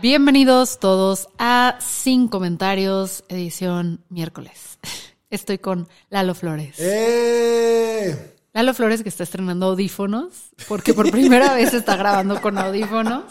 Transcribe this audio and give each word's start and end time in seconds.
Bienvenidos 0.00 0.78
todos 0.78 1.28
a 1.38 1.76
Sin 1.80 2.28
Comentarios, 2.28 3.24
edición 3.28 4.00
miércoles. 4.08 4.78
Estoy 5.30 5.58
con 5.58 5.88
Lalo 6.10 6.34
Flores. 6.34 6.76
¡Eh! 6.78 8.34
Lalo 8.54 8.74
Flores 8.74 9.02
que 9.02 9.08
está 9.08 9.24
estrenando 9.24 9.66
audífonos, 9.66 10.32
porque 10.68 10.94
por 10.94 11.10
primera 11.10 11.52
vez 11.54 11.74
está 11.74 11.96
grabando 11.96 12.40
con 12.40 12.56
audífonos 12.58 13.24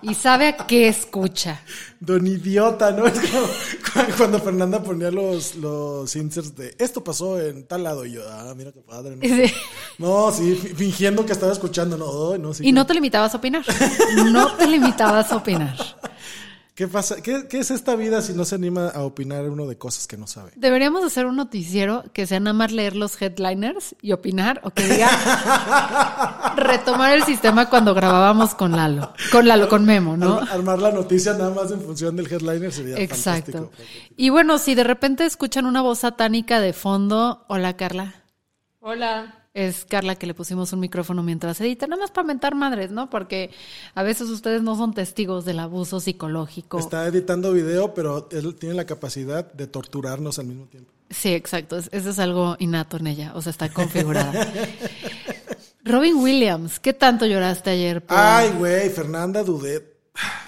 y 0.00 0.14
sabe 0.14 0.48
a 0.48 0.56
qué 0.56 0.88
escucha. 0.88 1.60
Don 1.98 2.26
idiota, 2.26 2.90
¿no? 2.92 3.06
Es 3.06 3.18
como 3.18 3.46
cu- 3.46 4.12
cuando 4.16 4.38
Fernanda 4.38 4.82
ponía 4.82 5.10
los, 5.10 5.56
los 5.56 6.14
inserts 6.16 6.54
de 6.56 6.74
esto 6.78 7.02
pasó 7.02 7.38
en 7.40 7.66
tal 7.66 7.82
lado 7.82 8.06
y 8.06 8.12
yo, 8.12 8.22
ah, 8.30 8.54
mira 8.56 8.72
qué 8.72 8.80
padre. 8.80 9.16
¿no? 9.16 9.22
Sí. 9.22 9.52
No, 9.98 10.32
sí, 10.32 10.54
fi- 10.54 10.68
fingiendo 10.68 11.26
que 11.26 11.32
estaba 11.32 11.52
escuchando, 11.52 11.98
no, 11.98 12.38
no, 12.38 12.54
sí. 12.54 12.66
Y 12.66 12.72
no 12.72 12.86
te 12.86 12.94
limitabas 12.94 13.34
a 13.34 13.38
opinar. 13.38 13.64
No 14.32 14.52
te 14.54 14.66
limitabas 14.68 15.30
a 15.32 15.36
opinar. 15.36 15.76
¿Qué 16.80 16.88
pasa? 16.88 17.16
¿Qué, 17.20 17.46
qué 17.46 17.58
es 17.58 17.70
esta 17.70 17.94
vida 17.94 18.22
si 18.22 18.32
no 18.32 18.46
se 18.46 18.54
anima 18.54 18.88
a 18.88 19.02
opinar 19.02 19.50
uno 19.50 19.66
de 19.66 19.76
cosas 19.76 20.06
que 20.06 20.16
no 20.16 20.26
sabe? 20.26 20.52
Deberíamos 20.56 21.04
hacer 21.04 21.26
un 21.26 21.36
noticiero 21.36 22.04
que 22.14 22.26
sea 22.26 22.40
nada 22.40 22.54
más 22.54 22.72
leer 22.72 22.96
los 22.96 23.20
headliners 23.20 23.94
y 24.00 24.12
opinar 24.12 24.62
o 24.64 24.70
que 24.70 24.84
diga 24.84 25.10
retomar 26.56 27.12
el 27.12 27.24
sistema 27.24 27.68
cuando 27.68 27.92
grabábamos 27.92 28.54
con 28.54 28.72
Lalo, 28.72 29.12
con 29.30 29.46
Lalo, 29.46 29.68
con 29.68 29.84
Memo, 29.84 30.16
¿no? 30.16 30.38
Ar- 30.38 30.52
Armar 30.52 30.78
la 30.78 30.90
noticia 30.90 31.34
nada 31.34 31.50
más 31.50 31.70
en 31.70 31.82
función 31.82 32.16
del 32.16 32.32
headliner 32.32 32.72
sería 32.72 32.96
Exacto. 32.96 33.52
fantástico. 33.52 33.82
Y 34.16 34.30
bueno, 34.30 34.56
si 34.56 34.74
de 34.74 34.84
repente 34.84 35.26
escuchan 35.26 35.66
una 35.66 35.82
voz 35.82 35.98
satánica 35.98 36.60
de 36.60 36.72
fondo, 36.72 37.44
hola 37.48 37.76
Carla. 37.76 38.14
Hola. 38.80 39.39
Es 39.52 39.84
Carla 39.84 40.14
que 40.14 40.26
le 40.28 40.34
pusimos 40.34 40.72
un 40.72 40.78
micrófono 40.78 41.24
mientras 41.24 41.60
edita, 41.60 41.88
nada 41.88 42.02
más 42.02 42.12
para 42.12 42.24
mentar 42.24 42.54
madres, 42.54 42.92
¿no? 42.92 43.10
Porque 43.10 43.50
a 43.96 44.04
veces 44.04 44.28
ustedes 44.28 44.62
no 44.62 44.76
son 44.76 44.94
testigos 44.94 45.44
del 45.44 45.58
abuso 45.58 45.98
psicológico. 45.98 46.78
Está 46.78 47.04
editando 47.08 47.52
video, 47.52 47.92
pero 47.92 48.28
él 48.30 48.54
tiene 48.54 48.76
la 48.76 48.86
capacidad 48.86 49.52
de 49.52 49.66
torturarnos 49.66 50.38
al 50.38 50.46
mismo 50.46 50.66
tiempo. 50.66 50.92
Sí, 51.10 51.30
exacto. 51.34 51.76
Es- 51.76 51.88
Eso 51.90 52.10
es 52.10 52.20
algo 52.20 52.54
innato 52.60 52.96
en 52.98 53.08
ella, 53.08 53.32
o 53.34 53.42
sea, 53.42 53.50
está 53.50 53.68
configurada. 53.72 54.52
Robin 55.82 56.14
Williams, 56.16 56.78
¿qué 56.78 56.92
tanto 56.92 57.26
lloraste 57.26 57.70
ayer? 57.70 58.04
por- 58.06 58.16
Ay, 58.16 58.50
güey, 58.56 58.88
Fernanda 58.90 59.42
Dudet. 59.42 59.98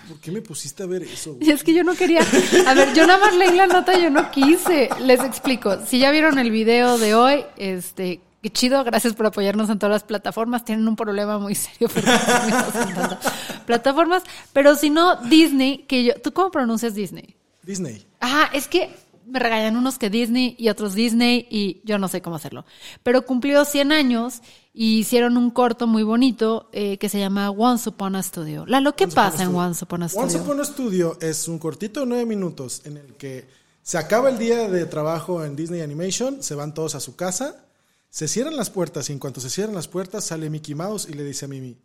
¿Por 0.06 0.19
qué 0.20 0.31
me 0.31 0.42
pusiste 0.42 0.83
a 0.83 0.87
ver 0.87 1.03
eso? 1.03 1.34
güey? 1.34 1.48
Y 1.48 1.50
es 1.50 1.64
que 1.64 1.75
yo 1.75 1.83
no 1.83 1.94
quería. 1.94 2.20
A 2.69 2.75
ver, 2.75 2.92
yo 2.94 3.05
nada 3.06 3.19
más 3.19 3.34
leí 3.34 3.56
la 3.56 3.66
nota, 3.66 3.98
yo 3.98 4.11
no 4.11 4.31
quise. 4.31 4.91
Les 5.00 5.20
explico. 5.25 5.78
Si 5.87 5.98
ya 5.98 6.11
vieron 6.12 6.39
el 6.39 6.50
video 6.53 6.98
de 6.98 7.14
hoy, 7.14 7.44
este, 7.56 8.20
qué 8.43 8.51
chido, 8.51 8.83
gracias 8.85 9.15
por 9.15 9.27
apoyarnos 9.27 9.71
en 9.71 9.79
todas 9.79 9.93
las 9.93 10.05
plataformas. 10.05 10.65
Tienen 10.65 10.87
un 10.89 10.97
problema 10.97 11.39
muy 11.39 11.55
serio 11.55 11.89
porque 11.89 12.11
estamos 12.11 12.75
en 12.75 12.94
tantas 12.94 13.33
plataformas. 13.66 14.22
Pero 14.53 14.75
si 14.75 14.91
no, 14.91 15.16
Disney, 15.16 15.84
que 15.89 16.05
yo. 16.05 16.15
¿Tú 16.22 16.33
cómo 16.33 16.50
pronuncias 16.50 16.94
Disney? 16.94 17.37
Disney. 17.62 18.05
Ajá, 18.21 18.50
es 18.53 18.66
que 18.66 18.91
me 19.27 19.39
regañan 19.39 19.77
unos 19.77 19.99
que 19.99 20.11
Disney 20.11 20.56
y 20.59 20.69
otros 20.69 20.94
Disney 20.94 21.47
y 21.49 21.81
yo 21.84 21.99
no 21.99 22.09
sé 22.09 22.21
cómo 22.21 22.37
hacerlo. 22.37 22.65
Pero 23.03 23.25
cumplió 23.25 23.65
100 23.65 23.93
años 23.93 24.43
y 24.75 24.99
hicieron 24.99 25.37
un 25.37 25.50
corto 25.50 25.87
muy 25.87 26.03
bonito 26.03 26.69
eh, 26.72 26.99
que 26.99 27.09
se 27.09 27.19
llama 27.19 27.50
Once 27.50 27.89
Upon 27.89 28.16
a 28.16 28.22
Studio. 28.22 28.66
Lalo, 28.66 28.97
¿qué 28.97 29.06
pasa 29.06 29.45
en 29.45 29.55
Once 29.55 29.84
Upon 29.84 30.03
a 30.03 30.09
Studio? 30.09 30.25
Once 30.25 30.39
Upon 30.39 30.61
a 30.61 30.65
Studio 30.65 31.19
es 31.21 31.47
un 31.49 31.59
cortito 31.59 32.00
de 32.00 32.06
nueve 32.06 32.27
minutos 32.27 32.83
en 32.84 32.97
el 32.97 33.15
que 33.15 33.47
se 33.83 33.99
acaba 33.99 34.28
el 34.31 34.39
día 34.39 34.69
de 34.69 34.87
trabajo 34.87 35.45
en 35.45 35.56
Disney 35.56 35.81
Animation, 35.81 36.43
se 36.43 36.55
van 36.55 36.75
todos 36.75 36.95
a 36.95 37.00
su 37.00 37.16
casa, 37.16 37.65
se 38.12 38.28
cierran 38.28 38.56
las 38.56 38.69
puertas 38.69 39.09
y 39.09 39.12
en 39.15 39.19
cuanto 39.19 39.41
se 39.41 39.49
cierran 39.49 39.75
las 39.75 39.89
puertas 39.89 40.25
sale 40.25 40.50
Mickey 40.50 40.75
Mouse 40.75 41.09
y 41.09 41.15
le 41.15 41.25
dice 41.25 41.47
a 41.47 41.49
Mimi, 41.49 41.78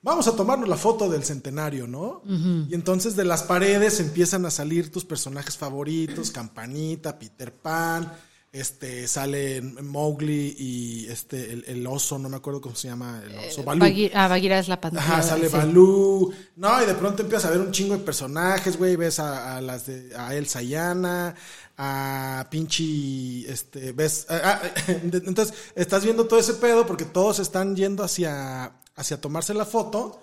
vamos 0.00 0.28
a 0.28 0.36
tomarnos 0.36 0.68
la 0.68 0.76
foto 0.76 1.10
del 1.10 1.24
centenario, 1.24 1.88
¿no? 1.88 2.22
Y 2.70 2.72
entonces 2.74 3.16
de 3.16 3.24
las 3.24 3.42
paredes 3.42 3.98
empiezan 3.98 4.46
a 4.46 4.50
salir 4.52 4.92
tus 4.92 5.04
personajes 5.04 5.56
favoritos, 5.58 6.30
Campanita, 6.38 7.18
Peter 7.18 7.52
Pan, 7.52 8.12
este 8.52 9.08
sale 9.08 9.62
Mowgli 9.62 10.54
y 10.58 11.06
este 11.08 11.52
el, 11.54 11.64
el 11.66 11.86
oso, 11.86 12.18
no 12.18 12.28
me 12.28 12.36
acuerdo 12.36 12.60
cómo 12.60 12.74
se 12.76 12.86
llama, 12.88 13.22
el 13.26 13.34
oso 13.48 13.64
Balú. 13.64 13.82
Bagui- 13.82 14.10
ah, 14.14 14.28
Bagheera 14.28 14.58
es 14.58 14.68
la 14.68 14.78
pantalla. 14.78 15.02
Ajá, 15.04 15.22
sale 15.22 15.48
sí. 15.48 15.56
Balú. 15.56 16.30
No, 16.56 16.82
y 16.82 16.84
de 16.86 16.92
pronto 16.94 17.22
empiezas 17.22 17.46
a 17.46 17.50
ver 17.54 17.60
un 17.62 17.72
chingo 17.72 17.96
de 17.96 18.04
personajes, 18.04 18.76
güey. 18.76 18.94
Ves 18.96 19.20
a, 19.20 19.56
a 19.56 19.60
las 19.62 19.86
de 19.86 20.14
a 20.14 20.34
Elsa 20.34 20.62
y 20.62 20.74
Anna, 20.74 21.34
a 21.76 22.46
pinche 22.50 23.50
este, 23.50 23.92
ves 23.92 24.26
ah, 24.28 24.60
ah, 24.62 24.72
entonces 25.02 25.54
estás 25.74 26.04
viendo 26.04 26.26
todo 26.26 26.38
ese 26.38 26.54
pedo 26.54 26.86
porque 26.86 27.04
todos 27.04 27.38
están 27.38 27.74
yendo 27.76 28.04
hacia 28.04 28.80
hacia 28.94 29.20
tomarse 29.20 29.54
la 29.54 29.64
foto 29.64 30.22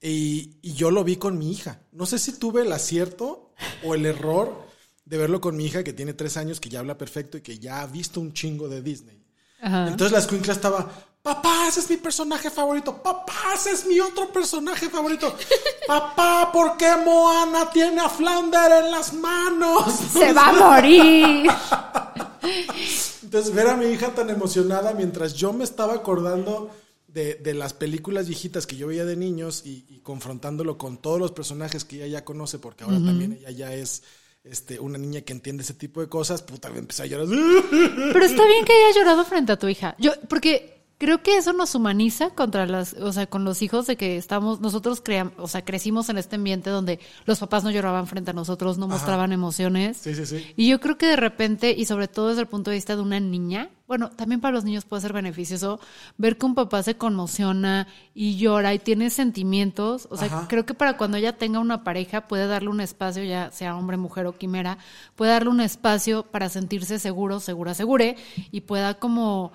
y, 0.00 0.56
y 0.62 0.74
yo 0.74 0.90
lo 0.90 1.04
vi 1.04 1.16
con 1.16 1.38
mi 1.38 1.50
hija. 1.50 1.80
No 1.92 2.06
sé 2.06 2.18
si 2.18 2.32
tuve 2.38 2.62
el 2.62 2.72
acierto 2.72 3.52
o 3.84 3.94
el 3.94 4.06
error 4.06 4.66
de 5.04 5.18
verlo 5.18 5.40
con 5.40 5.56
mi 5.56 5.64
hija 5.66 5.82
que 5.82 5.92
tiene 5.92 6.12
tres 6.12 6.36
años, 6.36 6.60
que 6.60 6.68
ya 6.68 6.80
habla 6.80 6.98
perfecto 6.98 7.38
y 7.38 7.40
que 7.40 7.58
ya 7.58 7.80
ha 7.80 7.86
visto 7.86 8.20
un 8.20 8.32
chingo 8.32 8.68
de 8.68 8.82
Disney. 8.82 9.24
Ajá. 9.60 9.88
Entonces 9.88 10.12
la 10.12 10.18
escuincla 10.18 10.52
estaba, 10.52 10.92
papá, 11.28 11.68
ese 11.68 11.80
es 11.80 11.90
mi 11.90 11.98
personaje 11.98 12.48
favorito, 12.50 13.02
papá, 13.02 13.52
ese 13.54 13.72
es 13.72 13.86
mi 13.86 14.00
otro 14.00 14.32
personaje 14.32 14.88
favorito, 14.88 15.36
papá, 15.86 16.50
¿por 16.50 16.78
qué 16.78 16.90
Moana 17.04 17.68
tiene 17.70 18.00
a 18.00 18.08
Flounder 18.08 18.84
en 18.84 18.90
las 18.90 19.12
manos? 19.12 19.92
Se 20.10 20.32
va 20.32 20.48
a 20.48 20.52
morir. 20.52 21.50
Entonces 23.22 23.54
ver 23.54 23.66
a 23.66 23.76
mi 23.76 23.84
hija 23.86 24.14
tan 24.14 24.30
emocionada 24.30 24.94
mientras 24.94 25.34
yo 25.34 25.52
me 25.52 25.64
estaba 25.64 25.92
acordando 25.92 26.70
de, 27.08 27.34
de 27.34 27.52
las 27.52 27.74
películas 27.74 28.26
viejitas 28.26 28.66
que 28.66 28.76
yo 28.76 28.86
veía 28.86 29.04
de 29.04 29.16
niños 29.16 29.64
y, 29.66 29.84
y 29.86 29.98
confrontándolo 29.98 30.78
con 30.78 30.96
todos 30.96 31.20
los 31.20 31.32
personajes 31.32 31.84
que 31.84 31.96
ella 31.96 32.06
ya 32.06 32.24
conoce, 32.24 32.58
porque 32.58 32.84
ahora 32.84 33.04
también 33.04 33.34
ella 33.34 33.50
ya 33.50 33.74
es 33.74 34.02
este, 34.44 34.80
una 34.80 34.96
niña 34.96 35.20
que 35.20 35.34
entiende 35.34 35.62
ese 35.62 35.74
tipo 35.74 36.00
de 36.00 36.08
cosas, 36.08 36.40
puta, 36.40 36.70
me 36.70 36.78
empecé 36.78 37.02
a 37.02 37.06
llorar. 37.06 37.26
Pero 37.28 38.24
está 38.24 38.46
bien 38.46 38.64
que 38.64 38.72
haya 38.72 38.98
llorado 38.98 39.26
frente 39.26 39.52
a 39.52 39.58
tu 39.58 39.68
hija. 39.68 39.94
Yo, 39.98 40.12
porque 40.26 40.77
creo 40.98 41.22
que 41.22 41.36
eso 41.36 41.52
nos 41.52 41.74
humaniza 41.74 42.30
contra 42.30 42.66
las, 42.66 42.94
o 42.94 43.12
sea, 43.12 43.26
con 43.26 43.44
los 43.44 43.62
hijos 43.62 43.86
de 43.86 43.96
que 43.96 44.16
estamos, 44.16 44.60
nosotros 44.60 45.00
creamos, 45.00 45.32
o 45.38 45.46
sea, 45.46 45.64
crecimos 45.64 46.08
en 46.08 46.18
este 46.18 46.36
ambiente 46.36 46.70
donde 46.70 46.98
los 47.24 47.38
papás 47.38 47.62
no 47.64 47.70
lloraban 47.70 48.08
frente 48.08 48.32
a 48.32 48.34
nosotros, 48.34 48.78
no 48.78 48.88
mostraban 48.88 49.32
emociones. 49.32 49.96
Sí, 49.98 50.14
sí, 50.14 50.26
sí. 50.26 50.52
Y 50.56 50.68
yo 50.68 50.80
creo 50.80 50.98
que 50.98 51.06
de 51.06 51.16
repente, 51.16 51.74
y 51.76 51.84
sobre 51.86 52.08
todo 52.08 52.28
desde 52.28 52.42
el 52.42 52.48
punto 52.48 52.70
de 52.70 52.76
vista 52.76 52.96
de 52.96 53.02
una 53.02 53.20
niña, 53.20 53.70
bueno, 53.86 54.10
también 54.10 54.42
para 54.42 54.54
los 54.54 54.64
niños 54.64 54.84
puede 54.84 55.00
ser 55.00 55.14
beneficioso 55.14 55.80
ver 56.18 56.36
que 56.36 56.44
un 56.44 56.54
papá 56.54 56.82
se 56.82 56.96
conmociona 56.96 57.88
y 58.12 58.36
llora 58.36 58.74
y 58.74 58.78
tiene 58.78 59.08
sentimientos. 59.08 60.08
O 60.10 60.16
sea, 60.18 60.26
Ajá. 60.26 60.46
creo 60.46 60.66
que 60.66 60.74
para 60.74 60.98
cuando 60.98 61.16
ella 61.16 61.38
tenga 61.38 61.58
una 61.58 61.84
pareja 61.84 62.28
puede 62.28 62.46
darle 62.46 62.68
un 62.68 62.82
espacio, 62.82 63.24
ya 63.24 63.50
sea 63.50 63.76
hombre, 63.76 63.96
mujer 63.96 64.26
o 64.26 64.36
quimera, 64.36 64.76
puede 65.16 65.30
darle 65.30 65.48
un 65.48 65.62
espacio 65.62 66.24
para 66.24 66.50
sentirse 66.50 66.98
seguro, 66.98 67.40
segura, 67.40 67.72
segure 67.72 68.16
y 68.50 68.60
pueda 68.60 68.98
como, 68.98 69.52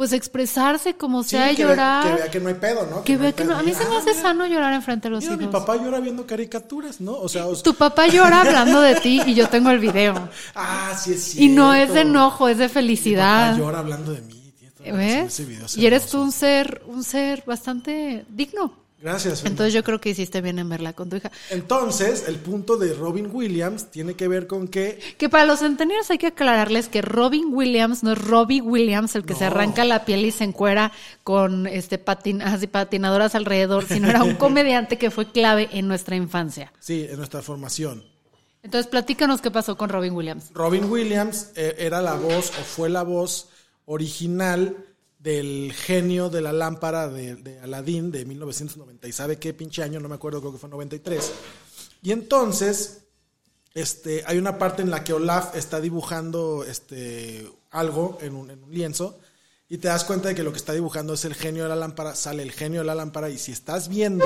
pues 0.00 0.14
expresarse 0.14 0.94
como 0.94 1.22
Sí, 1.22 1.28
sea, 1.36 1.54
que, 1.54 1.62
ve- 1.62 1.68
llorar. 1.72 2.06
que 2.08 2.14
vea 2.14 2.30
que 2.30 2.40
no 2.40 2.48
hay 2.48 2.54
pedo, 2.54 2.86
¿no? 2.90 3.04
que 3.04 3.12
no 3.12 3.18
hay 3.18 3.22
vea 3.24 3.32
que 3.32 3.44
no. 3.44 3.54
A 3.54 3.62
mí 3.62 3.74
se 3.74 3.84
me 3.86 3.96
hace 3.98 4.14
sano 4.14 4.46
llorar 4.46 4.72
enfrente 4.72 5.08
de 5.08 5.14
los 5.14 5.22
Mira, 5.24 5.34
hijos. 5.34 5.46
mi 5.46 5.52
papá 5.52 5.76
llora 5.76 6.00
viendo 6.00 6.26
caricaturas, 6.26 7.02
¿no? 7.02 7.12
O 7.18 7.28
sea, 7.28 7.46
o- 7.46 7.54
Tu 7.54 7.74
papá 7.74 8.06
llora 8.06 8.40
hablando 8.40 8.80
de 8.80 8.94
ti 8.94 9.20
y 9.26 9.34
yo 9.34 9.46
tengo 9.50 9.68
el 9.68 9.78
video. 9.78 10.14
ah, 10.54 10.96
sí 10.98 11.12
es 11.12 11.22
cierto. 11.22 11.44
Y 11.44 11.48
no 11.54 11.74
es 11.74 11.92
de 11.92 12.00
enojo, 12.00 12.48
es 12.48 12.56
de 12.56 12.64
Mi 12.64 12.68
papá 12.68 12.74
felicidad. 12.80 13.58
llora 13.58 13.80
hablando 13.80 14.12
de 14.12 14.22
mí. 14.22 14.54
¿Ves? 14.82 15.26
ese 15.34 15.44
video 15.44 15.66
Y 15.76 15.84
eres 15.84 16.06
tú 16.06 16.22
un 16.22 16.32
ser, 16.32 16.80
un 16.86 17.04
ser 17.04 17.44
bastante 17.46 18.24
digno. 18.30 18.72
Gracias. 19.00 19.40
Fernanda. 19.40 19.50
Entonces 19.50 19.74
yo 19.74 19.82
creo 19.82 20.00
que 20.00 20.10
hiciste 20.10 20.42
bien 20.42 20.58
en 20.58 20.68
verla 20.68 20.92
con 20.92 21.08
tu 21.08 21.16
hija. 21.16 21.30
Entonces, 21.48 22.24
el 22.28 22.36
punto 22.36 22.76
de 22.76 22.92
Robin 22.92 23.30
Williams 23.32 23.90
tiene 23.90 24.14
que 24.14 24.28
ver 24.28 24.46
con 24.46 24.68
que 24.68 24.98
Que 25.16 25.28
para 25.30 25.46
los 25.46 25.60
centenarios 25.60 26.10
hay 26.10 26.18
que 26.18 26.26
aclararles 26.26 26.88
que 26.88 27.00
Robin 27.00 27.46
Williams 27.50 28.02
no 28.02 28.12
es 28.12 28.18
Robbie 28.18 28.60
Williams 28.60 29.14
el 29.14 29.24
que 29.24 29.34
se 29.34 29.46
arranca 29.46 29.84
la 29.84 30.04
piel 30.04 30.24
y 30.26 30.30
se 30.30 30.44
encuera 30.44 30.92
con 31.24 31.66
este 31.66 31.96
patin 31.96 32.42
así, 32.42 32.66
patinadoras 32.66 33.34
alrededor, 33.34 33.86
sino 33.86 34.10
era 34.10 34.22
un 34.22 34.34
comediante 34.36 34.98
que 34.98 35.10
fue 35.10 35.30
clave 35.32 35.70
en 35.72 35.88
nuestra 35.88 36.16
infancia. 36.16 36.72
Sí, 36.78 37.06
en 37.08 37.16
nuestra 37.16 37.40
formación. 37.40 38.04
Entonces, 38.62 38.90
platícanos 38.90 39.40
qué 39.40 39.50
pasó 39.50 39.78
con 39.78 39.88
Robin 39.88 40.12
Williams. 40.12 40.50
Robin 40.52 40.84
Williams 40.84 41.52
eh, 41.56 41.76
era 41.78 42.02
la 42.02 42.14
voz 42.14 42.50
o 42.50 42.62
fue 42.62 42.90
la 42.90 43.02
voz 43.02 43.48
original 43.86 44.76
del 45.20 45.72
genio 45.74 46.30
de 46.30 46.40
la 46.40 46.52
lámpara 46.52 47.08
de, 47.08 47.36
de 47.36 47.60
Aladdin 47.60 48.10
de 48.10 48.24
1990. 48.24 49.06
¿Y 49.06 49.12
sabe 49.12 49.38
qué 49.38 49.52
pinche 49.52 49.82
año? 49.82 50.00
No 50.00 50.08
me 50.08 50.14
acuerdo, 50.14 50.40
creo 50.40 50.52
que 50.52 50.58
fue 50.58 50.70
93. 50.70 51.32
Y 52.02 52.12
entonces, 52.12 53.02
este, 53.74 54.24
hay 54.26 54.38
una 54.38 54.58
parte 54.58 54.82
en 54.82 54.90
la 54.90 55.04
que 55.04 55.12
Olaf 55.12 55.54
está 55.54 55.80
dibujando 55.80 56.64
este, 56.64 57.46
algo 57.70 58.18
en 58.22 58.34
un, 58.34 58.50
en 58.50 58.64
un 58.64 58.72
lienzo 58.72 59.18
y 59.68 59.78
te 59.78 59.88
das 59.88 60.04
cuenta 60.04 60.28
de 60.28 60.34
que 60.34 60.42
lo 60.42 60.52
que 60.52 60.58
está 60.58 60.72
dibujando 60.72 61.12
es 61.14 61.24
el 61.26 61.34
genio 61.34 61.64
de 61.64 61.68
la 61.68 61.76
lámpara, 61.76 62.14
sale 62.14 62.42
el 62.42 62.52
genio 62.52 62.80
de 62.80 62.86
la 62.86 62.94
lámpara 62.94 63.28
y 63.28 63.36
si 63.36 63.52
estás 63.52 63.88
viendo, 63.88 64.24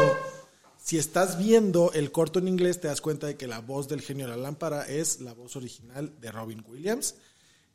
si 0.79 0.97
estás 0.97 1.37
viendo 1.37 1.93
el 1.93 2.13
corto 2.13 2.39
en 2.39 2.47
inglés, 2.47 2.81
te 2.81 2.89
das 2.89 3.01
cuenta 3.01 3.27
de 3.27 3.37
que 3.37 3.49
la 3.49 3.59
voz 3.59 3.89
del 3.89 4.01
genio 4.01 4.27
de 4.27 4.37
la 4.37 4.43
lámpara 4.43 4.87
es 4.87 5.21
la 5.21 5.35
voz 5.35 5.57
original 5.57 6.13
de 6.21 6.31
Robin 6.31 6.65
Williams 6.67 7.17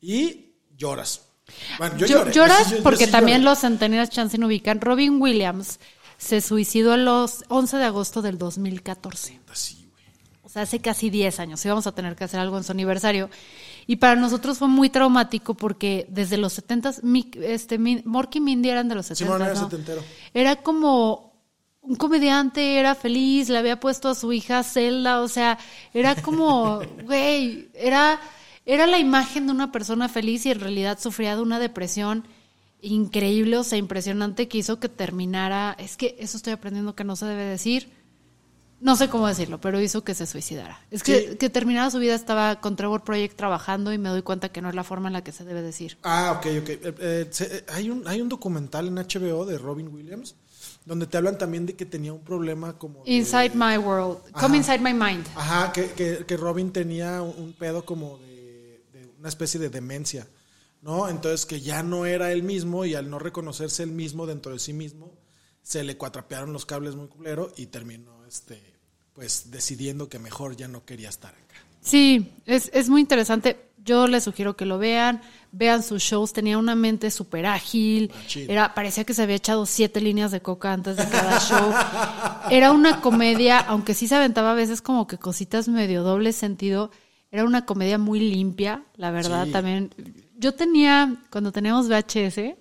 y 0.00 0.56
lloras. 0.76 1.29
Bueno, 1.78 1.96
yo 1.96 2.06
Yo- 2.06 2.18
lloré, 2.18 2.32
lloras 2.32 2.58
yo 2.64 2.70
sí- 2.70 2.76
yo 2.76 2.82
porque 2.82 3.06
sí 3.06 3.12
también 3.12 3.38
lloré. 3.38 3.50
los 3.50 3.58
centenarios 3.60 4.10
chance 4.10 4.36
no 4.38 4.46
ubican. 4.46 4.80
Robin 4.80 5.20
Williams 5.20 5.80
se 6.18 6.40
suicidó 6.40 6.94
el 6.94 7.04
los 7.04 7.44
11 7.48 7.76
de 7.78 7.84
agosto 7.84 8.22
del 8.22 8.38
2014. 8.38 9.40
Así, 9.50 9.86
güey. 9.90 10.04
O 10.42 10.48
sea, 10.48 10.62
hace 10.62 10.80
casi 10.80 11.10
10 11.10 11.40
años. 11.40 11.64
Íbamos 11.64 11.86
a 11.86 11.92
tener 11.92 12.16
que 12.16 12.24
hacer 12.24 12.40
algo 12.40 12.58
en 12.58 12.64
su 12.64 12.72
aniversario. 12.72 13.30
Y 13.86 13.96
para 13.96 14.16
nosotros 14.16 14.58
fue 14.58 14.68
muy 14.68 14.90
traumático 14.90 15.54
porque 15.54 16.06
desde 16.10 16.36
los 16.36 16.52
70 16.52 16.92
este, 17.42 17.78
Min- 17.78 18.02
Mork 18.04 18.34
y 18.36 18.40
Mindy 18.40 18.68
eran 18.68 18.88
de 18.88 18.94
los 18.94 19.06
70 19.06 19.24
Simón 19.24 19.42
era 19.42 19.54
¿no? 19.60 20.02
Era 20.34 20.56
como 20.56 21.30
un 21.82 21.96
comediante, 21.96 22.78
era 22.78 22.94
feliz, 22.94 23.48
le 23.48 23.56
había 23.56 23.80
puesto 23.80 24.10
a 24.10 24.14
su 24.14 24.32
hija 24.34 24.62
Zelda, 24.62 25.22
o 25.22 25.28
sea, 25.28 25.58
era 25.94 26.14
como, 26.14 26.80
güey, 27.04 27.70
era, 27.74 28.20
era 28.66 28.86
la 28.86 28.98
imagen 28.98 29.46
de 29.46 29.52
una 29.52 29.72
persona 29.72 30.08
feliz 30.08 30.44
y 30.46 30.50
en 30.50 30.60
realidad 30.60 30.98
sufría 31.00 31.36
de 31.36 31.42
una 31.42 31.58
depresión 31.58 32.24
increíble, 32.82 33.56
o 33.58 33.64
sea, 33.64 33.78
impresionante 33.78 34.48
que 34.48 34.58
hizo 34.58 34.80
que 34.80 34.88
terminara, 34.88 35.76
es 35.78 35.96
que 35.96 36.16
eso 36.18 36.36
estoy 36.36 36.52
aprendiendo 36.52 36.94
que 36.94 37.04
no 37.04 37.16
se 37.16 37.26
debe 37.26 37.44
decir, 37.44 37.90
no 38.80 38.96
sé 38.96 39.08
cómo 39.10 39.26
decirlo, 39.26 39.60
pero 39.60 39.78
hizo 39.80 40.02
que 40.04 40.14
se 40.14 40.26
suicidara. 40.26 40.80
Es 40.90 41.02
que, 41.02 41.30
Sí. 41.32 41.36
que 41.36 41.50
terminara 41.50 41.90
su 41.90 41.98
vida 41.98 42.14
estaba 42.14 42.60
con 42.60 42.76
Trevor 42.76 43.04
Project 43.04 43.36
trabajando 43.36 43.92
y 43.92 43.98
me 43.98 44.08
doy 44.08 44.22
cuenta 44.22 44.48
que 44.48 44.62
no 44.62 44.70
es 44.70 44.74
la 44.74 44.84
forma 44.84 45.08
en 45.08 45.12
la 45.12 45.22
que 45.22 45.32
se 45.32 45.44
debe 45.44 45.60
decir. 45.60 45.98
Ah, 46.02 46.36
ok, 46.38 46.46
ok. 46.62 46.68
Eh, 46.70 46.80
eh, 47.00 47.28
se- 47.30 47.56
eh, 47.58 47.64
hay, 47.68 47.90
un, 47.90 48.08
hay 48.08 48.22
un 48.22 48.30
documental 48.30 48.88
en 48.88 48.94
HBO 48.96 49.44
de 49.44 49.58
Robin 49.58 49.88
Williams 49.88 50.34
donde 50.86 51.06
te 51.06 51.18
hablan 51.18 51.36
también 51.36 51.66
de 51.66 51.74
que 51.76 51.84
tenía 51.84 52.14
un 52.14 52.22
problema 52.22 52.78
como... 52.78 53.04
de- 53.04 53.12
Inside 53.12 53.52
my 53.54 53.76
world, 53.76 54.18
Ajá. 54.32 54.46
come 54.46 54.56
inside 54.56 54.78
my 54.78 54.94
mind. 54.94 55.26
Ajá, 55.36 55.72
que, 55.72 55.90
que, 55.90 56.24
que 56.26 56.36
Robin 56.38 56.72
tenía 56.72 57.20
un, 57.20 57.52
pedo 57.52 57.84
como 57.84 58.16
de 58.16 58.29
una 59.20 59.28
especie 59.28 59.60
de 59.60 59.68
demencia, 59.68 60.26
¿no? 60.82 61.08
Entonces 61.08 61.46
que 61.46 61.60
ya 61.60 61.82
no 61.82 62.06
era 62.06 62.32
él 62.32 62.42
mismo 62.42 62.86
y 62.86 62.94
al 62.94 63.10
no 63.10 63.18
reconocerse 63.18 63.82
él 63.82 63.92
mismo 63.92 64.26
dentro 64.26 64.52
de 64.52 64.58
sí 64.58 64.72
mismo, 64.72 65.12
se 65.62 65.84
le 65.84 65.96
cuatrapearon 65.96 66.52
los 66.52 66.66
cables 66.66 66.96
muy 66.96 67.08
culero 67.08 67.52
y 67.56 67.66
terminó, 67.66 68.24
este, 68.26 68.60
pues 69.12 69.50
decidiendo 69.50 70.08
que 70.08 70.18
mejor 70.18 70.56
ya 70.56 70.68
no 70.68 70.86
quería 70.86 71.10
estar 71.10 71.34
acá. 71.34 71.56
Sí, 71.82 72.32
es, 72.46 72.70
es 72.72 72.88
muy 72.88 73.02
interesante. 73.02 73.68
Yo 73.84 74.06
les 74.06 74.24
sugiero 74.24 74.56
que 74.56 74.66
lo 74.66 74.78
vean, 74.78 75.22
vean 75.52 75.82
sus 75.82 76.02
shows. 76.02 76.32
Tenía 76.32 76.58
una 76.58 76.74
mente 76.74 77.10
súper 77.10 77.46
ágil. 77.46 78.10
Machín. 78.14 78.50
Era, 78.50 78.74
parecía 78.74 79.04
que 79.04 79.14
se 79.14 79.22
había 79.22 79.36
echado 79.36 79.64
siete 79.64 80.00
líneas 80.00 80.30
de 80.30 80.42
coca 80.42 80.72
antes 80.72 80.96
de 80.96 81.08
cada 81.08 81.38
show. 81.40 81.72
Era 82.50 82.72
una 82.72 83.00
comedia, 83.00 83.58
aunque 83.58 83.94
sí 83.94 84.08
se 84.08 84.16
aventaba 84.16 84.52
a 84.52 84.54
veces 84.54 84.82
como 84.82 85.06
que 85.06 85.18
cositas 85.18 85.68
medio 85.68 86.02
doble 86.02 86.32
sentido. 86.32 86.90
Era 87.30 87.44
una 87.44 87.64
comedia 87.64 87.98
muy 87.98 88.20
limpia, 88.20 88.82
la 88.96 89.10
verdad. 89.10 89.46
Sí. 89.46 89.52
También, 89.52 89.90
yo 90.36 90.52
tenía, 90.54 91.16
cuando 91.30 91.52
teníamos 91.52 91.88
VHS, 91.88 92.56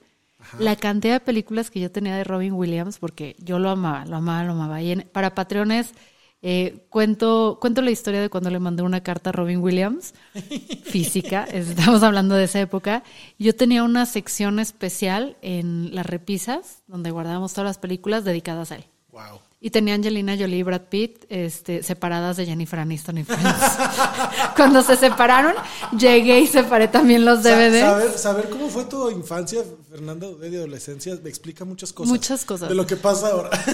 la 0.60 0.76
cantidad 0.76 1.14
de 1.16 1.20
películas 1.20 1.70
que 1.72 1.80
yo 1.80 1.92
tenía 1.92 2.16
de 2.16 2.24
Robin 2.24 2.54
Williams, 2.54 2.98
porque 3.00 3.36
yo 3.40 3.60
lo 3.60 3.70
amaba, 3.72 4.06
lo 4.06 4.18
amaba, 4.18 4.44
lo 4.44 4.54
amaba. 4.54 4.82
Y 4.82 4.92
en- 4.92 5.10
para 5.12 5.36
Patreones, 5.36 5.94
eh, 6.42 6.86
cuento, 6.90 7.58
cuento 7.60 7.82
la 7.82 7.92
historia 7.92 8.22
de 8.22 8.30
cuando 8.30 8.50
le 8.50 8.60
mandé 8.60 8.82
una 8.84 9.02
carta 9.02 9.32
a 9.32 9.34
Robin 9.34 9.60
Williams, 9.60 10.14
física, 10.84 11.44
estamos 11.52 12.04
hablando 12.04 12.36
de 12.36 12.46
esa 12.46 12.60
época. 12.62 13.04
Yo 13.38 13.54
tenía 13.56 13.84
una 13.84 14.06
sección 14.06 14.60
especial 14.60 15.36
en 15.42 15.94
las 15.94 16.06
repisas, 16.06 16.84
donde 16.88 17.12
guardábamos 17.12 17.54
todas 17.54 17.68
las 17.68 17.78
películas 17.78 18.24
dedicadas 18.24 18.72
a 18.72 18.78
él. 18.78 18.86
Wow. 19.12 19.40
Y 19.62 19.72
tenía 19.72 19.94
Angelina 19.94 20.38
Jolie 20.38 20.60
y 20.60 20.64
Brad 20.64 20.84
Pitt 20.84 21.26
este, 21.28 21.84
separadas 21.84 22.38
de 22.38 22.46
Jennifer 22.46 22.80
Aniston 22.80 23.18
y 23.18 23.24
Friends. 23.26 23.44
Cuando 24.56 24.82
se 24.82 24.96
separaron, 24.96 25.54
llegué 25.98 26.40
y 26.40 26.48
separé 26.48 26.88
también 26.88 27.26
los 27.26 27.44
DVDs. 27.44 27.82
Saber, 27.82 28.18
saber 28.18 28.50
cómo 28.50 28.70
fue 28.70 28.86
tu 28.86 29.10
infancia, 29.10 29.62
Fernanda, 29.90 30.30
de 30.30 30.58
adolescencia, 30.58 31.20
me 31.22 31.30
explica 31.30 31.66
muchas 31.66 31.92
cosas. 31.92 32.10
Muchas 32.10 32.46
cosas. 32.46 32.70
De 32.70 32.76
lo 32.76 32.88
que 32.88 32.96
pasa 32.96 33.32
ahora. 33.32 33.50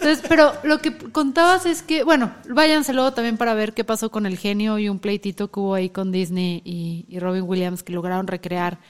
Entonces, 0.00 0.24
pero 0.28 0.52
lo 0.64 0.80
que 0.80 0.98
contabas 0.98 1.64
es 1.64 1.82
que, 1.82 2.02
bueno, 2.02 2.34
váyanse 2.50 2.92
luego 2.92 3.12
también 3.12 3.36
para 3.36 3.54
ver 3.54 3.72
qué 3.72 3.84
pasó 3.84 4.10
con 4.10 4.26
el 4.26 4.36
genio 4.36 4.80
y 4.80 4.88
un 4.88 4.98
pleitito 4.98 5.48
que 5.48 5.60
hubo 5.60 5.74
ahí 5.74 5.90
con 5.90 6.10
Disney 6.10 6.60
y, 6.64 7.06
y 7.08 7.20
Robin 7.20 7.44
Williams 7.44 7.84
que 7.84 7.92
lograron 7.92 8.26
recrear 8.26 8.80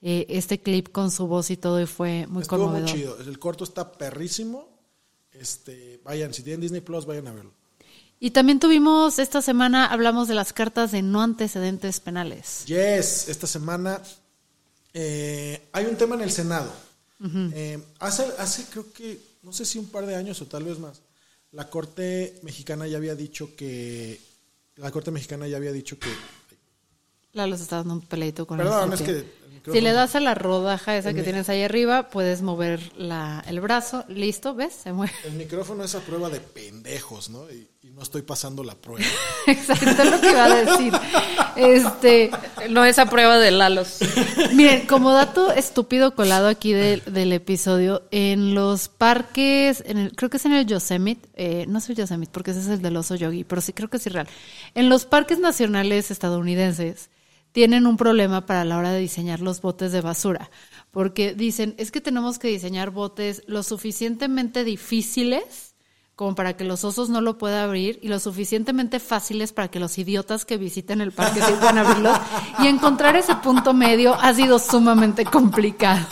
eh, 0.00 0.26
este 0.28 0.60
clip 0.60 0.92
con 0.92 1.10
su 1.10 1.26
voz 1.26 1.50
y 1.50 1.56
todo 1.56 1.80
y 1.80 1.86
fue 1.86 2.26
muy 2.28 2.42
Estuvo 2.42 2.68
muy 2.68 2.82
conmovedor. 2.82 2.88
chido. 2.88 3.18
El 3.18 3.38
corto 3.40 3.64
está 3.64 3.90
perrísimo. 3.90 4.71
Este, 5.32 6.00
vayan, 6.04 6.32
si 6.34 6.42
tienen 6.42 6.60
Disney 6.60 6.80
Plus, 6.80 7.06
vayan 7.06 7.26
a 7.28 7.32
verlo. 7.32 7.52
Y 8.20 8.30
también 8.30 8.60
tuvimos 8.60 9.18
esta 9.18 9.42
semana, 9.42 9.86
hablamos 9.86 10.28
de 10.28 10.34
las 10.34 10.52
cartas 10.52 10.92
de 10.92 11.02
no 11.02 11.22
antecedentes 11.22 11.98
penales. 11.98 12.64
Yes, 12.66 13.28
esta 13.28 13.48
semana 13.48 14.00
eh, 14.94 15.68
hay 15.72 15.86
un 15.86 15.96
tema 15.96 16.14
en 16.14 16.20
el 16.20 16.30
Senado. 16.30 16.72
Eh, 17.54 17.80
hace, 18.00 18.24
hace 18.38 18.64
creo 18.70 18.92
que, 18.92 19.18
no 19.42 19.52
sé 19.52 19.64
si 19.64 19.78
un 19.78 19.88
par 19.88 20.06
de 20.06 20.16
años 20.16 20.40
o 20.40 20.46
tal 20.46 20.64
vez 20.64 20.78
más, 20.78 21.02
la 21.52 21.70
Corte 21.70 22.38
Mexicana 22.42 22.86
ya 22.86 22.96
había 22.96 23.14
dicho 23.14 23.54
que, 23.56 24.20
la 24.76 24.90
Corte 24.90 25.10
Mexicana 25.10 25.46
ya 25.46 25.56
había 25.56 25.72
dicho 25.72 25.98
que, 25.98 26.08
Lalo 27.32 27.56
se 27.56 27.62
está 27.62 27.76
dando 27.76 27.94
un 27.94 28.02
peleito 28.02 28.46
con 28.46 28.58
perdón, 28.58 28.92
el 28.92 28.94
es 28.94 29.02
que... 29.02 29.41
micrófono- 29.62 29.74
Si 29.74 29.80
le 29.80 29.92
das 29.92 30.14
a 30.16 30.20
la 30.20 30.34
rodaja 30.34 30.96
esa 30.96 31.10
El 31.10 31.14
que 31.14 31.20
mi- 31.20 31.24
tienes 31.24 31.48
ahí 31.48 31.62
arriba, 31.62 32.08
puedes 32.10 32.42
mover 32.42 32.80
la, 32.96 33.44
el 33.46 33.60
brazo. 33.60 34.04
Listo, 34.08 34.54
¿ves? 34.54 34.74
Se 34.82 34.92
mueve. 34.92 35.12
El 35.24 35.32
micrófono 35.34 35.84
es 35.84 35.94
a 35.94 36.00
prueba 36.00 36.28
de 36.30 36.40
pendejos, 36.40 37.30
¿no? 37.30 37.50
Y, 37.50 37.68
y 37.82 37.90
no 37.90 38.02
estoy 38.02 38.22
pasando 38.22 38.62
la 38.64 38.74
prueba. 38.74 39.04
Exacto, 39.46 39.88
es 39.90 40.10
lo 40.10 40.20
que 40.20 40.30
iba 40.30 40.44
a 40.44 40.54
decir. 40.64 40.92
Este, 41.56 42.30
No 42.70 42.84
esa 42.84 43.06
prueba 43.06 43.38
de 43.38 43.50
Lalos. 43.50 43.98
miren, 44.54 44.86
como 44.86 45.12
dato 45.12 45.52
estúpido 45.52 46.14
colado 46.14 46.48
aquí 46.48 46.72
del, 46.72 47.02
del 47.06 47.32
episodio, 47.32 48.02
en 48.10 48.54
los 48.54 48.88
parques, 48.88 49.82
en 49.86 49.98
el- 49.98 50.12
creo 50.16 50.30
que 50.30 50.36
es 50.38 50.44
en 50.46 50.52
el 50.54 50.66
Yosemite, 50.66 51.28
eh, 51.34 51.64
no 51.68 51.78
es 51.78 51.88
el 51.88 51.96
Yosemite 51.96 52.32
porque 52.32 52.52
ese 52.52 52.60
es 52.60 52.68
el 52.68 52.82
del 52.82 52.96
oso 52.96 53.14
yogi, 53.14 53.44
pero 53.44 53.60
sí 53.60 53.72
creo 53.72 53.88
que 53.90 53.96
es 53.98 54.06
irreal. 54.06 54.28
En 54.74 54.88
los 54.88 55.04
parques 55.04 55.38
nacionales 55.38 56.10
estadounidenses 56.10 57.10
tienen 57.52 57.86
un 57.86 57.96
problema 57.96 58.46
para 58.46 58.64
la 58.64 58.78
hora 58.78 58.90
de 58.90 59.00
diseñar 59.00 59.40
los 59.40 59.60
botes 59.60 59.92
de 59.92 60.00
basura, 60.00 60.50
porque 60.90 61.34
dicen, 61.34 61.74
es 61.78 61.92
que 61.92 62.00
tenemos 62.00 62.38
que 62.38 62.48
diseñar 62.48 62.90
botes 62.90 63.42
lo 63.46 63.62
suficientemente 63.62 64.64
difíciles 64.64 65.72
como 66.14 66.34
para 66.34 66.56
que 66.56 66.64
los 66.64 66.84
osos 66.84 67.08
no 67.08 67.20
lo 67.20 67.38
puedan 67.38 67.64
abrir 67.64 67.98
y 68.02 68.08
lo 68.08 68.20
suficientemente 68.20 69.00
fáciles 69.00 69.52
para 69.52 69.68
que 69.68 69.80
los 69.80 69.98
idiotas 69.98 70.44
que 70.44 70.56
visiten 70.56 71.00
el 71.00 71.10
parque 71.10 71.40
sí 71.46 71.52
puedan 71.58 71.78
abrirlos. 71.78 72.16
Y 72.60 72.66
encontrar 72.68 73.16
ese 73.16 73.34
punto 73.36 73.72
medio 73.72 74.14
ha 74.14 74.32
sido 74.34 74.58
sumamente 74.58 75.24
complicado. 75.24 76.06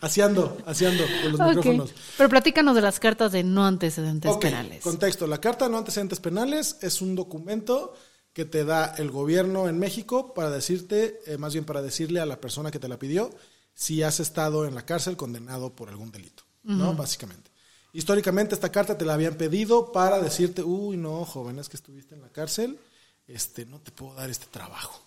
Haciendo, 0.00 0.56
haciendo 0.66 1.04
con 1.22 1.32
los 1.32 1.40
Ok. 1.40 1.46
micrófonos. 1.48 1.94
Pero 2.16 2.28
platícanos 2.28 2.74
de 2.74 2.82
las 2.82 2.98
cartas 3.00 3.32
de 3.32 3.44
no 3.44 3.66
antecedentes 3.66 4.36
penales. 4.38 4.82
Contexto. 4.82 5.26
La 5.26 5.40
Carta 5.40 5.66
de 5.66 5.70
No 5.70 5.78
Antecedentes 5.78 6.20
Penales 6.20 6.76
es 6.80 7.00
un 7.00 7.14
documento 7.14 7.94
que 8.38 8.44
te 8.44 8.64
da 8.64 8.94
el 8.98 9.10
gobierno 9.10 9.68
en 9.68 9.80
México 9.80 10.32
para 10.32 10.48
decirte, 10.48 11.20
eh, 11.26 11.36
más 11.38 11.54
bien 11.54 11.64
para 11.64 11.82
decirle 11.82 12.20
a 12.20 12.24
la 12.24 12.40
persona 12.40 12.70
que 12.70 12.78
te 12.78 12.86
la 12.86 12.96
pidió, 12.96 13.34
si 13.74 14.04
has 14.04 14.20
estado 14.20 14.64
en 14.64 14.76
la 14.76 14.86
cárcel 14.86 15.16
condenado 15.16 15.74
por 15.74 15.88
algún 15.88 16.12
delito, 16.12 16.44
¿no? 16.62 16.94
Básicamente. 16.94 17.50
Históricamente 17.92 18.54
esta 18.54 18.70
carta 18.70 18.96
te 18.96 19.04
la 19.04 19.14
habían 19.14 19.34
pedido 19.34 19.90
para 19.90 20.20
decirte, 20.20 20.62
uy, 20.62 20.96
no, 20.96 21.24
joven, 21.24 21.58
es 21.58 21.68
que 21.68 21.76
estuviste 21.76 22.14
en 22.14 22.20
la 22.20 22.28
cárcel, 22.28 22.78
este, 23.26 23.66
no 23.66 23.80
te 23.80 23.90
puedo 23.90 24.14
dar 24.14 24.30
este 24.30 24.46
trabajo. 24.46 25.02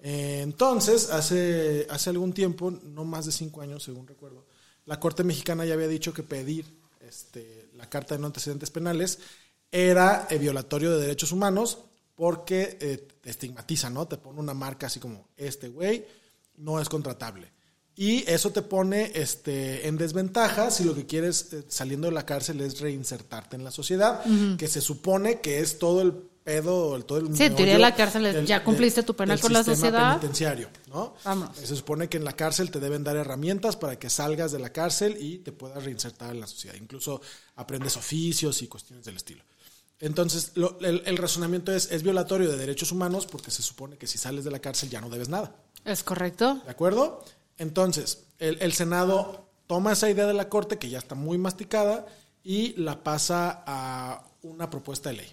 Eh, 0.00 0.40
entonces, 0.42 1.10
hace, 1.10 1.86
hace 1.88 2.10
algún 2.10 2.32
tiempo, 2.32 2.72
no 2.72 3.04
más 3.04 3.26
de 3.26 3.30
cinco 3.32 3.60
años, 3.60 3.84
según 3.84 4.08
recuerdo, 4.08 4.44
la 4.86 4.98
Corte 4.98 5.22
Mexicana 5.22 5.64
ya 5.64 5.74
había 5.74 5.86
dicho 5.86 6.12
que 6.12 6.24
pedir 6.24 6.64
este, 6.98 7.68
la 7.76 7.88
Carta 7.88 8.16
de 8.16 8.20
No 8.20 8.26
Antecedentes 8.26 8.70
Penales 8.70 9.20
era 9.70 10.26
eh, 10.30 10.38
violatorio 10.38 10.90
de 10.90 11.02
derechos 11.02 11.30
humanos 11.30 11.78
porque 12.16 12.78
eh, 12.80 13.06
te 13.20 13.30
estigmatiza, 13.30 13.90
¿no? 13.90 14.08
Te 14.08 14.16
pone 14.16 14.40
una 14.40 14.54
marca 14.54 14.88
así 14.88 14.98
como, 14.98 15.28
este 15.36 15.68
güey 15.68 16.04
no 16.56 16.80
es 16.80 16.88
contratable. 16.88 17.52
Y 17.94 18.30
eso 18.30 18.50
te 18.50 18.60
pone 18.60 19.12
este, 19.14 19.86
en 19.88 19.96
desventaja 19.96 20.70
si 20.70 20.84
lo 20.84 20.94
que 20.94 21.06
quieres 21.06 21.52
eh, 21.52 21.64
saliendo 21.68 22.08
de 22.08 22.12
la 22.12 22.26
cárcel 22.26 22.60
es 22.60 22.80
reinsertarte 22.80 23.56
en 23.56 23.64
la 23.64 23.70
sociedad, 23.70 24.22
que 24.58 24.68
se 24.68 24.80
supone 24.82 25.40
que 25.40 25.60
es 25.60 25.78
todo 25.78 26.02
el 26.02 26.12
pedo, 26.12 26.94
el, 26.94 27.04
todo 27.06 27.18
el 27.18 27.34
Sí, 27.34 27.44
en 27.44 27.56
teoría 27.56 27.74
meollo 27.74 27.78
la 27.78 27.94
cárcel 27.94 28.26
es, 28.26 28.46
ya 28.46 28.62
cumpliste 28.62 29.02
tu 29.02 29.16
pena 29.16 29.32
del 29.32 29.40
con 29.40 29.52
la 29.52 29.60
sistema 29.60 29.76
sociedad. 29.76 30.08
penitenciario, 30.10 30.68
¿no? 30.88 31.14
Vámonos. 31.24 31.56
Se 31.56 31.74
supone 31.74 32.08
que 32.08 32.18
en 32.18 32.24
la 32.24 32.34
cárcel 32.34 32.70
te 32.70 32.80
deben 32.80 33.02
dar 33.02 33.16
herramientas 33.16 33.76
para 33.76 33.98
que 33.98 34.10
salgas 34.10 34.52
de 34.52 34.58
la 34.58 34.70
cárcel 34.70 35.16
y 35.18 35.38
te 35.38 35.52
puedas 35.52 35.82
reinsertar 35.82 36.32
en 36.32 36.40
la 36.40 36.46
sociedad. 36.46 36.76
Incluso 36.78 37.22
aprendes 37.56 37.96
oficios 37.96 38.60
y 38.60 38.68
cuestiones 38.68 39.06
del 39.06 39.16
estilo. 39.16 39.42
Entonces, 40.00 40.52
lo- 40.54 40.78
el, 40.80 41.02
el 41.06 41.16
razonamiento 41.16 41.72
es, 41.72 41.90
es 41.90 42.02
violatorio 42.02 42.50
de 42.50 42.56
derechos 42.56 42.92
humanos 42.92 43.26
porque 43.26 43.50
se 43.50 43.62
supone 43.62 43.96
que 43.96 44.06
si 44.06 44.18
sales 44.18 44.44
de 44.44 44.50
la 44.50 44.58
cárcel 44.58 44.90
ya 44.90 45.00
no 45.00 45.08
debes 45.08 45.28
nada. 45.28 45.54
¿Es 45.84 46.02
correcto? 46.02 46.60
¿De 46.64 46.70
acuerdo? 46.70 47.24
Entonces, 47.58 48.24
el, 48.38 48.58
el 48.60 48.72
Senado 48.72 49.46
toma 49.66 49.92
esa 49.92 50.10
idea 50.10 50.26
de 50.26 50.34
la 50.34 50.48
Corte, 50.48 50.78
que 50.78 50.90
ya 50.90 50.98
está 50.98 51.14
muy 51.14 51.38
masticada, 51.38 52.06
y 52.44 52.74
la 52.80 53.02
pasa 53.02 53.64
a 53.66 54.24
una 54.42 54.68
propuesta 54.70 55.08
de 55.10 55.16
ley. 55.16 55.32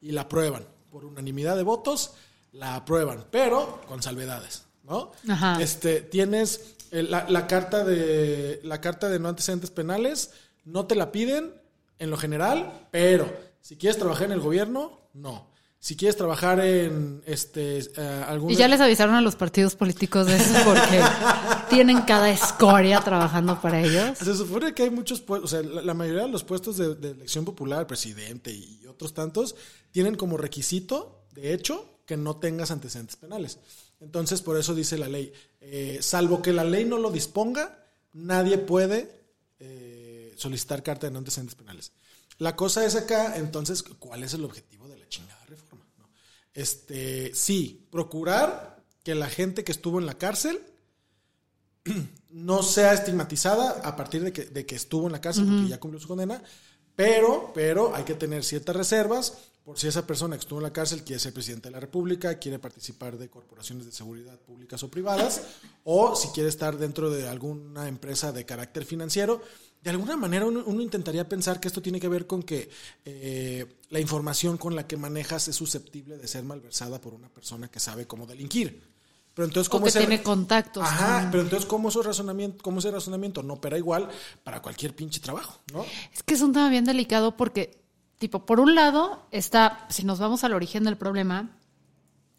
Y 0.00 0.12
la 0.12 0.22
aprueban. 0.22 0.64
Por 0.90 1.04
unanimidad 1.04 1.56
de 1.56 1.64
votos, 1.64 2.12
la 2.52 2.76
aprueban, 2.76 3.26
pero 3.30 3.80
con 3.88 4.02
salvedades. 4.02 4.62
¿no? 4.84 5.12
Ajá. 5.28 5.60
Este, 5.60 6.00
tienes 6.00 6.76
eh, 6.92 7.02
la, 7.02 7.28
la 7.28 7.46
carta 7.46 7.84
de 7.84 8.60
la 8.62 8.80
carta 8.80 9.08
de 9.10 9.18
no 9.18 9.28
antecedentes 9.28 9.70
penales, 9.70 10.30
no 10.64 10.86
te 10.86 10.94
la 10.94 11.12
piden 11.12 11.52
en 11.98 12.10
lo 12.10 12.16
general, 12.16 12.86
pero 12.90 13.30
si 13.60 13.76
quieres 13.76 13.98
trabajar 13.98 14.26
en 14.26 14.32
el 14.32 14.40
gobierno, 14.40 15.00
no. 15.14 15.48
Si 15.80 15.96
quieres 15.96 16.16
trabajar 16.16 16.58
en 16.58 17.22
este 17.24 17.78
eh, 17.78 18.24
algún 18.26 18.50
Y 18.50 18.56
ya 18.56 18.66
les 18.66 18.80
avisaron 18.80 19.14
a 19.14 19.20
los 19.20 19.36
partidos 19.36 19.76
políticos 19.76 20.26
de 20.26 20.34
eso 20.36 20.54
porque 20.64 21.00
tienen 21.70 22.02
cada 22.02 22.30
escoria 22.30 23.00
trabajando 23.00 23.60
para 23.60 23.80
ellos. 23.80 24.18
Se 24.18 24.34
supone 24.34 24.74
que 24.74 24.82
hay 24.82 24.90
muchos 24.90 25.20
puestos, 25.20 25.52
o 25.52 25.56
sea, 25.56 25.62
la, 25.68 25.82
la 25.82 25.94
mayoría 25.94 26.22
de 26.22 26.28
los 26.28 26.42
puestos 26.42 26.76
de, 26.78 26.96
de 26.96 27.10
elección 27.10 27.44
popular, 27.44 27.86
presidente 27.86 28.50
y 28.50 28.84
otros 28.86 29.14
tantos, 29.14 29.54
tienen 29.92 30.16
como 30.16 30.36
requisito, 30.36 31.26
de 31.32 31.54
hecho, 31.54 32.00
que 32.06 32.16
no 32.16 32.36
tengas 32.36 32.72
antecedentes 32.72 33.16
penales. 33.16 33.58
Entonces, 34.00 34.42
por 34.42 34.56
eso 34.56 34.74
dice 34.74 34.96
la 34.96 35.08
ley, 35.08 35.32
eh, 35.60 35.98
salvo 36.00 36.40
que 36.40 36.52
la 36.52 36.64
ley 36.64 36.84
no 36.84 36.98
lo 36.98 37.10
disponga, 37.10 37.84
nadie 38.12 38.58
puede 38.58 39.10
eh, 39.58 40.32
solicitar 40.36 40.82
carta 40.82 41.06
de 41.06 41.12
no 41.12 41.18
antecedentes 41.18 41.54
penales. 41.54 41.92
La 42.38 42.54
cosa 42.54 42.84
es 42.86 42.94
acá, 42.94 43.36
entonces, 43.36 43.82
¿cuál 43.82 44.22
es 44.22 44.32
el 44.32 44.44
objetivo 44.44 44.88
de 44.88 44.96
la 44.96 45.08
chingada 45.08 45.44
reforma? 45.46 45.84
no? 45.98 46.08
Este, 46.54 47.34
sí, 47.34 47.86
procurar 47.90 48.82
que 49.02 49.14
la 49.14 49.28
gente 49.28 49.64
que 49.64 49.72
estuvo 49.72 49.98
en 49.98 50.06
la 50.06 50.18
cárcel 50.18 50.62
no 52.30 52.62
sea 52.62 52.92
estigmatizada 52.92 53.80
a 53.82 53.96
partir 53.96 54.22
de 54.22 54.32
que, 54.32 54.44
de 54.44 54.66
que 54.66 54.76
estuvo 54.76 55.06
en 55.06 55.12
la 55.12 55.20
cárcel 55.20 55.46
porque 55.46 55.68
ya 55.68 55.80
cumplió 55.80 56.00
su 56.00 56.08
condena, 56.08 56.42
pero, 56.94 57.52
pero 57.54 57.94
hay 57.94 58.04
que 58.04 58.14
tener 58.14 58.44
ciertas 58.44 58.76
reservas 58.76 59.38
por 59.68 59.78
si 59.78 59.86
esa 59.86 60.06
persona 60.06 60.34
que 60.34 60.40
estuvo 60.40 60.60
en 60.60 60.62
la 60.62 60.72
cárcel 60.72 61.02
quiere 61.04 61.20
ser 61.20 61.34
presidente 61.34 61.68
de 61.68 61.72
la 61.72 61.78
República, 61.80 62.38
quiere 62.38 62.58
participar 62.58 63.18
de 63.18 63.28
corporaciones 63.28 63.84
de 63.84 63.92
seguridad 63.92 64.38
públicas 64.40 64.82
o 64.82 64.90
privadas, 64.90 65.42
o 65.84 66.16
si 66.16 66.28
quiere 66.28 66.48
estar 66.48 66.78
dentro 66.78 67.10
de 67.10 67.28
alguna 67.28 67.86
empresa 67.86 68.32
de 68.32 68.46
carácter 68.46 68.86
financiero. 68.86 69.42
De 69.82 69.90
alguna 69.90 70.16
manera 70.16 70.46
uno, 70.46 70.62
uno 70.64 70.80
intentaría 70.80 71.28
pensar 71.28 71.60
que 71.60 71.68
esto 71.68 71.82
tiene 71.82 72.00
que 72.00 72.08
ver 72.08 72.26
con 72.26 72.42
que 72.44 72.70
eh, 73.04 73.66
la 73.90 74.00
información 74.00 74.56
con 74.56 74.74
la 74.74 74.86
que 74.86 74.96
manejas 74.96 75.48
es 75.48 75.56
susceptible 75.56 76.16
de 76.16 76.26
ser 76.28 76.44
malversada 76.44 76.98
por 76.98 77.12
una 77.12 77.28
persona 77.28 77.68
que 77.70 77.78
sabe 77.78 78.06
cómo 78.06 78.26
delinquir. 78.26 78.82
Pero 79.34 79.44
entonces, 79.48 79.68
O 79.68 79.72
¿cómo 79.72 79.84
que 79.84 79.90
ese- 79.90 79.98
tiene 79.98 80.22
contactos. 80.22 80.82
Ajá, 80.82 81.28
pero 81.30 81.42
entonces, 81.42 81.68
¿cómo, 81.68 81.90
ese 81.90 82.02
razonamiento, 82.02 82.62
¿cómo 82.62 82.78
ese 82.78 82.90
razonamiento 82.90 83.42
no 83.42 83.52
opera 83.52 83.76
igual 83.76 84.08
para 84.42 84.62
cualquier 84.62 84.96
pinche 84.96 85.20
trabajo? 85.20 85.60
¿no? 85.74 85.84
Es 86.14 86.22
que 86.22 86.32
es 86.32 86.40
un 86.40 86.54
tema 86.54 86.70
bien 86.70 86.86
delicado 86.86 87.36
porque, 87.36 87.86
tipo, 88.18 88.44
por 88.44 88.60
un 88.60 88.74
lado 88.74 89.26
está, 89.30 89.86
si 89.88 90.04
nos 90.04 90.18
vamos 90.18 90.44
al 90.44 90.54
origen 90.54 90.84
del 90.84 90.96
problema, 90.96 91.50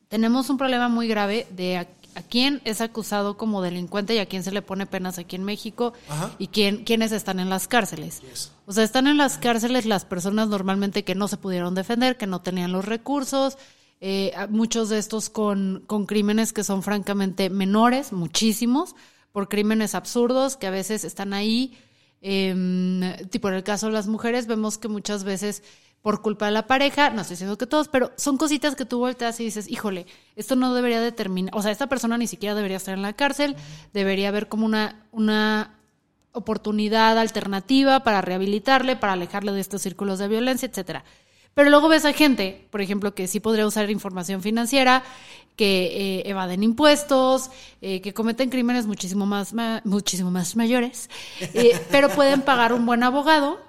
tenemos 0.07 0.50
un 0.50 0.57
problema 0.57 0.89
muy 0.89 1.07
grave 1.07 1.48
de 1.51 1.77
a, 1.77 1.88
a 2.15 2.21
quién 2.24 2.62
es 2.65 2.81
acusado 2.81 3.38
como 3.38 3.62
delincuente 3.62 4.15
y 4.15 4.19
a 4.19 4.25
quién 4.25 4.43
se 4.43 4.51
le 4.51 4.62
pone 4.62 4.86
penas 4.86 5.17
aquí 5.17 5.36
en 5.36 5.43
México 5.43 5.93
Ajá. 6.09 6.31
y 6.38 6.48
quién, 6.48 6.83
quiénes 6.83 7.12
están 7.12 7.39
en 7.39 7.50
las 7.50 7.67
cárceles. 7.67 8.21
Yes. 8.21 8.51
O 8.65 8.74
sea, 8.74 8.83
están 8.83 9.07
en 9.07 9.17
las 9.17 9.38
cárceles 9.38 9.86
las 9.86 10.05
personas 10.05 10.48
normalmente 10.48 11.03
que 11.03 11.15
no 11.15 11.27
se 11.27 11.38
pudieron 11.38 11.75
defender, 11.75 12.17
que 12.17 12.27
no 12.27 12.41
tenían 12.41 12.71
los 12.71 12.86
recursos, 12.86 13.57
eh, 14.01 14.33
muchos 14.50 14.89
de 14.89 14.98
estos 14.98 15.29
con, 15.29 15.83
con 15.86 16.05
crímenes 16.05 16.53
que 16.53 16.63
son 16.63 16.83
francamente 16.83 17.50
menores, 17.50 18.13
muchísimos, 18.13 18.95
por 19.31 19.50
crímenes 19.50 19.93
absurdos 19.93 20.55
que 20.55 20.67
a 20.67 20.71
veces 20.71 21.03
están 21.03 21.33
ahí. 21.33 21.77
Em, 22.21 23.01
tipo 23.29 23.49
en 23.49 23.55
el 23.55 23.63
caso 23.63 23.88
de 23.88 23.93
las 23.93 24.07
mujeres, 24.07 24.47
vemos 24.47 24.77
que 24.77 24.88
muchas 24.88 25.23
veces 25.23 25.63
por 26.01 26.21
culpa 26.21 26.45
de 26.45 26.51
la 26.53 26.65
pareja, 26.65 27.09
no 27.09 27.21
estoy 27.21 27.33
diciendo 27.33 27.57
que 27.57 27.67
todos, 27.67 27.89
pero 27.89 28.11
son 28.15 28.38
cositas 28.38 28.75
que 28.75 28.85
tú 28.85 28.99
volteas 28.99 29.39
y 29.39 29.45
dices, 29.45 29.69
híjole, 29.69 30.05
esto 30.35 30.55
no 30.55 30.73
debería 30.73 31.01
determinar, 31.01 31.55
o 31.55 31.61
sea, 31.61 31.71
esta 31.71 31.88
persona 31.88 32.17
ni 32.17 32.27
siquiera 32.27 32.55
debería 32.55 32.77
estar 32.77 32.93
en 32.93 33.01
la 33.01 33.13
cárcel, 33.13 33.55
debería 33.93 34.29
haber 34.29 34.47
como 34.47 34.65
una, 34.65 35.05
una 35.11 35.77
oportunidad 36.31 37.17
alternativa 37.17 38.01
para 38.03 38.21
rehabilitarle, 38.21 38.95
para 38.95 39.13
alejarle 39.13 39.51
de 39.51 39.59
estos 39.59 39.81
círculos 39.81 40.19
de 40.19 40.27
violencia, 40.29 40.67
etcétera. 40.67 41.03
Pero 41.60 41.72
luego 41.72 41.89
ves 41.89 42.06
a 42.06 42.13
gente, 42.13 42.66
por 42.72 42.80
ejemplo, 42.80 43.13
que 43.13 43.28
sí 43.28 43.42
podría 43.42 43.68
usar 43.68 43.92
información 43.92 44.42
financiera, 44.42 45.04
que 45.58 46.20
eh, 46.20 46.30
evaden 46.30 46.63
impuestos, 46.63 47.51
eh, 47.82 48.00
que 48.00 48.13
cometen 48.13 48.50
crímenes 48.50 48.88
muchísimo 48.88 49.25
más, 49.25 49.51
ma- 49.51 49.82
muchísimo 49.84 50.32
más 50.32 50.56
mayores, 50.56 51.10
eh, 51.42 51.78
pero 51.92 52.08
pueden 52.12 52.44
pagar 52.44 52.72
un 52.72 52.86
buen 52.86 53.04
abogado 53.04 53.60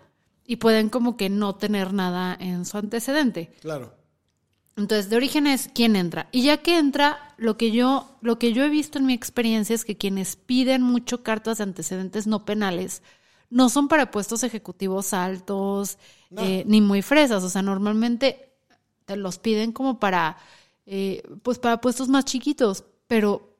y 0.47 0.55
pueden 0.55 0.89
como 0.89 1.17
que 1.17 1.31
no 1.31 1.57
tener 1.57 1.93
nada 1.93 2.37
en 2.39 2.65
su 2.65 2.79
antecedente. 2.79 3.51
Claro. 3.61 3.93
Entonces, 4.77 5.11
de 5.11 5.17
origen 5.17 5.49
es 5.49 5.69
quién 5.75 5.97
entra. 5.97 6.29
Y 6.31 6.43
ya 6.43 6.59
que 6.59 6.79
entra, 6.79 7.35
lo 7.39 7.57
que 7.57 7.73
yo, 7.73 8.09
lo 8.21 8.39
que 8.39 8.53
yo 8.53 8.63
he 8.63 8.69
visto 8.69 9.01
en 9.01 9.07
mi 9.07 9.15
experiencia 9.15 9.75
es 9.75 9.85
que 9.85 9.97
quienes 9.97 10.37
piden 10.37 10.83
mucho 10.83 11.25
cartas 11.25 11.59
de 11.59 11.65
antecedentes 11.65 12.29
no 12.29 12.45
penales 12.45 13.03
no 13.51 13.69
son 13.69 13.89
para 13.89 14.13
puestos 14.13 14.45
ejecutivos 14.45 15.13
altos, 15.13 15.99
No. 16.31 16.43
eh, 16.43 16.65
ni 16.67 16.81
muy 16.81 17.03
fresas. 17.03 17.43
O 17.43 17.51
sea, 17.51 17.63
normalmente 17.63 18.53
te 19.05 19.17
los 19.17 19.39
piden 19.39 19.73
como 19.73 19.99
para, 19.99 20.37
eh, 20.87 21.23
pues 21.43 21.59
para 21.59 21.81
puestos 21.81 22.09
más 22.09 22.25
chiquitos, 22.25 22.85
pero, 23.07 23.57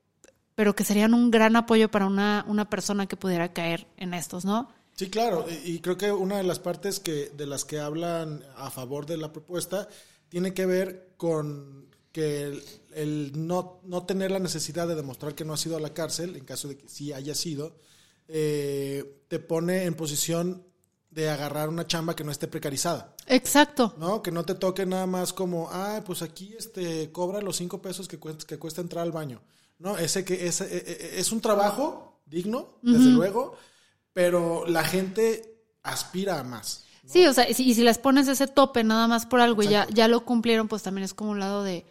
pero 0.55 0.75
que 0.75 0.85
serían 0.85 1.15
un 1.15 1.31
gran 1.31 1.57
apoyo 1.57 1.91
para 1.91 2.07
una, 2.07 2.45
una 2.49 2.71
persona 2.71 3.07
que 3.07 3.17
pudiera 3.17 3.53
caer 3.53 3.87
en 3.97 4.15
estos, 4.15 4.45
¿no? 4.45 4.71
Sí, 4.95 5.09
claro, 5.09 5.47
y 5.65 5.79
creo 5.81 5.97
que 5.97 6.13
una 6.13 6.37
de 6.37 6.43
las 6.43 6.59
partes 6.59 7.01
que 7.01 7.31
de 7.31 7.47
las 7.47 7.65
que 7.65 7.81
hablan 7.81 8.45
a 8.57 8.71
favor 8.71 9.07
de 9.07 9.17
la 9.17 9.33
propuesta 9.33 9.89
tiene 10.29 10.53
que 10.53 10.67
ver 10.67 11.15
con 11.17 11.89
que 12.13 12.43
el, 12.45 12.63
el 12.95 13.47
no, 13.47 13.81
no 13.85 14.05
tener 14.05 14.31
la 14.31 14.41
necesidad 14.41 14.87
de 14.89 14.97
demostrar 14.97 15.35
que 15.35 15.45
no 15.45 15.55
has 15.55 15.65
ido 15.65 15.77
a 15.77 15.81
la 15.81 15.95
cárcel, 15.95 16.37
en 16.37 16.45
caso 16.45 16.69
de 16.69 16.77
que 16.77 16.89
sí 16.89 17.13
haya 17.13 17.35
sido, 17.35 17.77
eh, 18.29 19.23
te 19.29 19.39
pone 19.39 19.85
en 19.85 19.95
posición 19.95 20.67
de 21.11 21.29
agarrar 21.29 21.69
una 21.69 21.87
chamba 21.87 22.15
que 22.15 22.25
no 22.25 22.31
esté 22.31 22.47
precarizada. 22.47 23.15
Exacto. 23.27 23.95
¿no? 23.99 24.23
Que 24.23 24.31
no 24.31 24.45
te 24.45 24.55
toque 24.55 24.87
nada 24.87 25.07
más 25.07 25.33
como, 25.33 25.69
ah, 25.71 26.03
pues 26.07 26.23
aquí 26.23 26.55
este 26.57 27.11
cobra 27.11 27.41
los 27.41 27.57
cinco 27.57 27.83
pesos 27.83 28.07
que 28.07 28.19
cuesta, 28.19 28.47
que 28.47 28.59
cuesta 28.59 28.81
entrar 28.81 29.03
al 29.03 29.13
baño. 29.13 29.41
No, 29.79 29.97
ese 29.97 30.25
que 30.25 30.47
ese, 30.47 30.65
eh, 30.65 30.85
eh, 30.87 31.15
es 31.17 31.33
un 31.33 31.41
trabajo 31.41 32.21
digno, 32.27 32.79
desde 32.83 33.11
luego, 33.11 33.57
pero 34.13 34.67
la 34.67 34.85
gente 34.85 35.65
aspira 35.83 36.39
a 36.39 36.45
más. 36.45 36.85
Sí, 37.07 37.27
o 37.27 37.33
sea, 37.33 37.49
y 37.49 37.55
si, 37.55 37.65
y 37.65 37.75
si 37.75 37.83
les 37.83 37.99
pones 37.99 38.29
ese 38.29 38.47
tope 38.47 38.85
nada 38.85 39.09
más 39.09 39.27
por 39.27 39.41
algo 39.41 39.63
y 39.63 39.69
ya, 39.69 39.89
ya 39.89 40.07
lo 40.07 40.25
cumplieron, 40.25 40.69
pues 40.69 40.83
también 40.83 41.05
es 41.05 41.15
como 41.15 41.31
un 41.31 41.41
lado 41.41 41.65
de, 41.65 41.85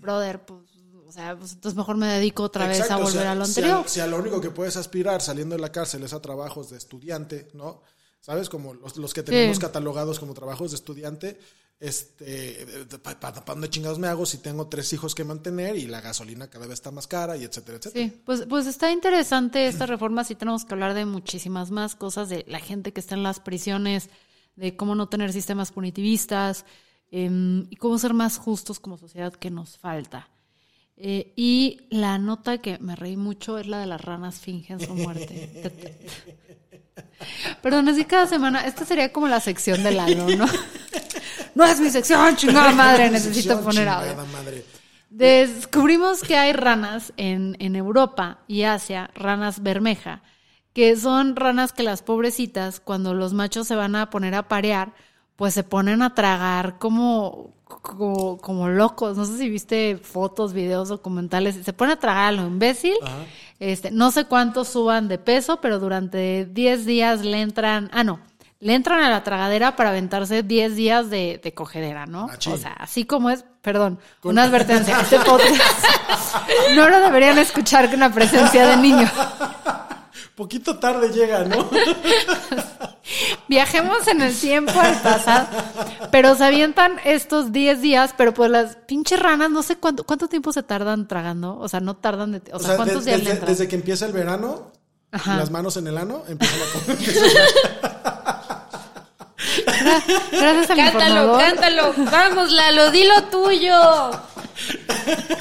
brother, 0.00 0.44
pues, 0.44 0.60
o 1.06 1.12
sea, 1.12 1.36
pues 1.36 1.52
entonces 1.52 1.76
mejor 1.76 1.96
me 1.96 2.06
dedico 2.06 2.44
otra 2.44 2.68
vez 2.68 2.88
a 2.88 2.96
volver 2.96 3.08
o 3.08 3.20
sea, 3.20 3.32
a 3.32 3.34
lo 3.34 3.44
si 3.44 3.50
anterior. 3.50 3.84
Si 3.88 4.00
a 4.00 4.06
lo 4.06 4.18
único 4.18 4.40
que 4.40 4.50
puedes 4.50 4.76
aspirar 4.76 5.20
saliendo 5.22 5.56
de 5.56 5.60
la 5.60 5.72
cárcel 5.72 6.04
es 6.04 6.12
a 6.12 6.22
trabajos 6.22 6.70
de 6.70 6.76
estudiante, 6.76 7.48
¿no? 7.52 7.82
¿Sabes? 8.20 8.48
Como 8.48 8.74
los, 8.74 8.96
los 8.96 9.14
que 9.14 9.22
tenemos 9.22 9.56
Sí. 9.56 9.62
catalogados 9.62 10.18
como 10.20 10.34
trabajos 10.34 10.70
de 10.70 10.76
estudiante, 10.76 11.38
este, 11.78 12.66
¿para 13.02 13.18
pa, 13.18 13.32
pa 13.32 13.52
dónde 13.54 13.70
chingados 13.70 13.98
me 13.98 14.06
hago 14.08 14.26
si 14.26 14.38
tengo 14.38 14.66
tres 14.68 14.92
hijos 14.92 15.14
que 15.14 15.24
mantener 15.24 15.76
y 15.76 15.86
la 15.86 16.02
gasolina 16.02 16.48
cada 16.50 16.66
vez 16.66 16.74
está 16.74 16.90
más 16.90 17.06
cara 17.06 17.36
y 17.38 17.44
etcétera, 17.44 17.78
etcétera? 17.78 18.04
Sí, 18.08 18.22
pues, 18.26 18.44
pues 18.46 18.66
está 18.66 18.92
interesante 18.92 19.66
esta 19.66 19.86
reforma. 19.86 20.24
Sí 20.24 20.34
tenemos 20.34 20.66
que 20.66 20.74
hablar 20.74 20.92
de 20.92 21.06
muchísimas 21.06 21.70
más 21.70 21.94
cosas, 21.96 22.28
de 22.28 22.44
la 22.48 22.60
gente 22.60 22.92
que 22.92 23.00
está 23.00 23.14
en 23.14 23.22
las 23.22 23.40
prisiones, 23.40 24.10
de 24.56 24.76
cómo 24.76 24.94
no 24.94 25.08
tener 25.08 25.32
sistemas 25.32 25.72
punitivistas 25.72 26.66
em, 27.10 27.66
y 27.70 27.76
cómo 27.76 27.98
ser 27.98 28.12
más 28.12 28.36
justos 28.36 28.78
como 28.78 28.98
sociedad 28.98 29.32
que 29.32 29.50
nos 29.50 29.78
falta. 29.78 30.28
Eh, 30.96 31.32
y 31.34 31.86
la 31.90 32.18
nota 32.18 32.58
que 32.58 32.78
me 32.78 32.94
reí 32.94 33.16
mucho 33.16 33.58
es 33.58 33.66
la 33.66 33.78
de 33.78 33.86
las 33.86 34.00
ranas 34.00 34.40
fingen 34.40 34.80
su 34.80 34.94
muerte. 34.94 35.72
Perdón, 37.62 37.88
así 37.88 38.04
cada 38.04 38.26
semana, 38.26 38.66
esta 38.66 38.84
sería 38.84 39.12
como 39.12 39.28
la 39.28 39.40
sección 39.40 39.82
del 39.82 39.96
Lalo, 39.96 40.28
¿no? 40.36 40.46
No 41.54 41.64
es 41.64 41.80
mi 41.80 41.90
sección, 41.90 42.36
chingada 42.36 42.70
madre, 42.72 43.10
necesito 43.10 43.60
poner 43.60 43.88
audio. 43.88 44.14
Descubrimos 45.10 46.22
que 46.22 46.36
hay 46.36 46.52
ranas 46.52 47.12
en, 47.16 47.56
en 47.58 47.74
Europa 47.74 48.38
y 48.46 48.62
Asia, 48.62 49.10
ranas 49.14 49.60
bermeja, 49.60 50.22
que 50.72 50.96
son 50.96 51.34
ranas 51.34 51.72
que 51.72 51.82
las 51.82 52.02
pobrecitas, 52.02 52.78
cuando 52.78 53.14
los 53.14 53.32
machos 53.32 53.66
se 53.66 53.74
van 53.74 53.96
a 53.96 54.10
poner 54.10 54.34
a 54.36 54.46
parear, 54.46 54.94
pues 55.34 55.54
se 55.54 55.64
ponen 55.64 56.02
a 56.02 56.14
tragar 56.14 56.78
como, 56.78 57.54
como, 57.82 58.38
como 58.38 58.68
locos. 58.68 59.16
No 59.16 59.24
sé 59.24 59.38
si 59.38 59.48
viste 59.48 59.98
fotos, 60.02 60.52
videos, 60.52 60.88
documentales. 60.88 61.56
Se 61.64 61.72
pone 61.72 61.92
a 61.92 61.98
tragar 61.98 62.28
a 62.28 62.32
lo 62.32 62.46
imbécil. 62.46 62.94
Este, 63.58 63.90
no 63.90 64.10
sé 64.10 64.24
cuántos 64.24 64.68
suban 64.68 65.08
de 65.08 65.18
peso, 65.18 65.60
pero 65.60 65.78
durante 65.78 66.46
10 66.46 66.86
días 66.86 67.24
le 67.24 67.40
entran. 67.40 67.90
Ah, 67.92 68.04
no. 68.04 68.20
Le 68.58 68.74
entran 68.74 69.02
a 69.02 69.08
la 69.08 69.22
tragadera 69.24 69.74
para 69.74 69.88
aventarse 69.88 70.42
10 70.42 70.76
días 70.76 71.08
de, 71.08 71.40
de 71.42 71.54
cogedera, 71.54 72.04
¿no? 72.06 72.26
Machín. 72.26 72.52
O 72.52 72.56
sea, 72.58 72.72
así 72.72 73.04
como 73.04 73.30
es, 73.30 73.44
perdón, 73.62 73.98
una 74.22 74.42
advertencia. 74.42 75.00
Este 75.00 75.18
podcast 75.20 75.84
no 76.74 76.88
lo 76.90 77.00
deberían 77.00 77.38
escuchar 77.38 77.90
con 77.90 78.00
la 78.00 78.12
presencia 78.12 78.66
de 78.66 78.76
niños. 78.76 79.10
Poquito 80.34 80.78
tarde 80.78 81.10
llega, 81.10 81.44
¿no? 81.44 81.68
Viajemos 83.50 84.06
en 84.06 84.22
el 84.22 84.32
tiempo 84.38 84.78
al 84.78 84.94
pasado. 85.02 85.48
Pero 86.12 86.36
se 86.36 86.44
avientan 86.44 87.00
estos 87.04 87.50
10 87.50 87.80
días, 87.82 88.14
pero 88.16 88.32
pues 88.32 88.48
las 88.48 88.76
pinches 88.86 89.18
ranas, 89.18 89.50
no 89.50 89.64
sé 89.64 89.74
cuánto, 89.74 90.04
cuánto 90.04 90.28
tiempo 90.28 90.52
se 90.52 90.62
tardan 90.62 91.08
tragando. 91.08 91.58
O 91.58 91.68
sea, 91.68 91.80
no 91.80 91.96
tardan 91.96 92.30
de. 92.30 92.42
O, 92.52 92.58
O 92.58 92.60
sea, 92.60 92.76
¿cuántos 92.76 93.04
de- 93.04 93.16
días 93.16 93.24
desde, 93.28 93.44
desde 93.46 93.66
que 93.66 93.74
empieza 93.74 94.06
el 94.06 94.12
verano, 94.12 94.70
Ajá. 95.10 95.36
las 95.36 95.50
manos 95.50 95.76
en 95.76 95.88
el 95.88 95.98
ano, 95.98 96.22
empiezan 96.28 96.60
a 96.60 96.72
comer. 96.72 96.98
Gracias 100.30 100.70
al 100.70 100.76
Cántalo, 100.76 101.20
informador. 101.22 101.40
cántalo. 101.40 101.94
Vamos, 102.10 102.52
Lalo, 102.52 102.90
di 102.92 103.04
lo 103.04 103.24
tuyo. 103.24 104.10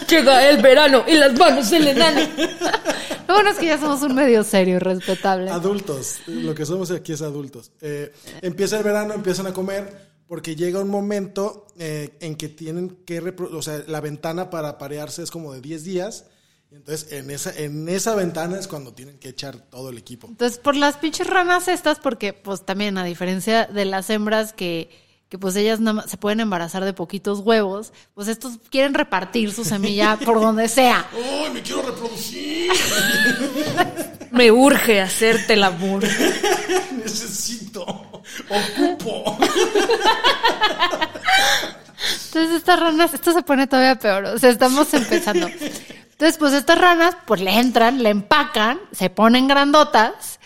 Llega 0.09 0.49
el 0.49 0.61
verano 0.61 1.03
y 1.07 1.13
las 1.13 1.37
manos 1.37 1.71
en 1.71 1.83
el 1.83 1.87
enano. 1.89 2.21
Lo 3.27 3.35
bueno 3.35 3.51
es 3.51 3.57
que 3.57 3.67
ya 3.67 3.77
somos 3.77 4.01
un 4.01 4.15
medio 4.15 4.43
serio 4.43 4.77
y 4.77 4.79
respetable. 4.79 5.51
adultos, 5.51 6.17
lo 6.27 6.55
que 6.55 6.65
somos 6.65 6.89
aquí 6.91 7.13
es 7.13 7.21
adultos. 7.21 7.71
Eh, 7.81 8.11
empieza 8.41 8.77
el 8.77 8.83
verano, 8.83 9.13
empiezan 9.13 9.45
a 9.47 9.53
comer, 9.53 10.09
porque 10.27 10.55
llega 10.55 10.79
un 10.79 10.89
momento 10.89 11.67
eh, 11.77 12.17
en 12.21 12.35
que 12.35 12.49
tienen 12.49 12.97
que, 13.05 13.19
o 13.19 13.61
sea, 13.61 13.83
la 13.87 14.01
ventana 14.01 14.49
para 14.49 14.77
parearse 14.77 15.23
es 15.23 15.31
como 15.31 15.53
de 15.53 15.61
10 15.61 15.83
días. 15.83 16.25
Y 16.71 16.75
entonces 16.75 17.11
en 17.11 17.31
esa, 17.31 17.55
en 17.55 17.89
esa 17.89 18.15
ventana 18.15 18.59
es 18.59 18.67
cuando 18.67 18.93
tienen 18.93 19.17
que 19.17 19.29
echar 19.29 19.57
todo 19.57 19.89
el 19.89 19.97
equipo. 19.97 20.27
Entonces, 20.27 20.59
por 20.59 20.75
las 20.75 20.97
pinches 20.97 21.27
ranas 21.27 21.67
estas, 21.67 21.99
porque 21.99 22.33
pues 22.33 22.63
también 22.63 22.97
a 22.97 23.03
diferencia 23.03 23.65
de 23.65 23.85
las 23.85 24.09
hembras 24.09 24.53
que, 24.53 24.89
que 25.29 25.37
pues 25.37 25.55
ellas 25.55 25.79
nada 25.79 25.93
más 25.93 26.09
se 26.09 26.17
pueden 26.17 26.39
embarazar 26.39 26.83
de 26.83 26.93
poquitos 26.93 27.39
huevos, 27.39 27.93
pues 28.15 28.27
estos 28.27 28.57
quieren 28.69 28.95
repartir 28.95 29.53
su 29.53 29.63
semilla 29.63 30.17
por 30.25 30.41
donde 30.41 30.67
sea. 30.67 31.05
¡Ay, 31.13 31.51
me 31.53 31.61
quiero 31.61 31.83
reproducir! 31.83 32.71
Me 34.31 34.51
urge 34.51 35.01
hacerte 35.01 35.53
el 35.53 35.63
amor. 35.63 36.03
Necesito, 36.95 37.81
ocupo. 37.83 39.37
Entonces 42.27 42.51
estas 42.57 42.79
ranas, 42.79 43.11
esto 43.15 43.33
se 43.33 43.41
pone 43.41 43.65
todavía 43.65 43.95
peor, 43.95 44.25
o 44.25 44.37
sea, 44.37 44.51
estamos 44.51 44.93
empezando. 44.93 45.47
Entonces, 45.47 46.37
pues 46.37 46.53
estas 46.53 46.77
ranas, 46.77 47.15
pues 47.25 47.41
le 47.41 47.57
entran, 47.57 48.03
le 48.03 48.09
empacan, 48.09 48.79
se 48.91 49.09
ponen 49.09 49.47
grandotas 49.47 50.38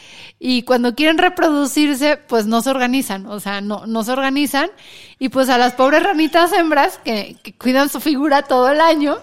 y 0.46 0.64
cuando 0.64 0.94
quieren 0.94 1.18
reproducirse, 1.18 2.18
pues 2.18 2.48
no 2.48 2.62
se 2.62 2.70
organizan, 2.70 3.28
o 3.28 3.40
sea, 3.40 3.62
no, 3.62 3.86
no 3.86 4.04
se 4.04 4.12
organizan 4.12 4.70
y 5.18 5.30
pues 5.30 5.48
a 5.48 5.58
las 5.58 5.72
pobres 5.72 6.04
ranitas 6.04 6.52
hembras 6.52 7.00
que, 7.02 7.38
que 7.42 7.54
cuidan 7.54 7.88
su 7.88 8.02
figura 8.02 8.42
todo 8.42 8.68
el 8.68 8.82
año, 8.82 9.20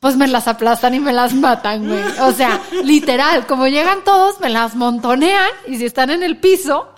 pues 0.00 0.16
me 0.16 0.26
las 0.26 0.48
aplastan 0.48 0.92
y 0.94 0.98
me 0.98 1.12
las 1.12 1.32
matan, 1.32 1.86
güey. 1.86 2.02
O 2.22 2.32
sea, 2.32 2.60
literal, 2.82 3.46
como 3.46 3.68
llegan 3.68 4.02
todos, 4.02 4.40
me 4.40 4.50
las 4.50 4.74
montonean 4.74 5.48
y 5.68 5.76
si 5.76 5.84
están 5.84 6.10
en 6.10 6.24
el 6.24 6.38
piso, 6.38 6.92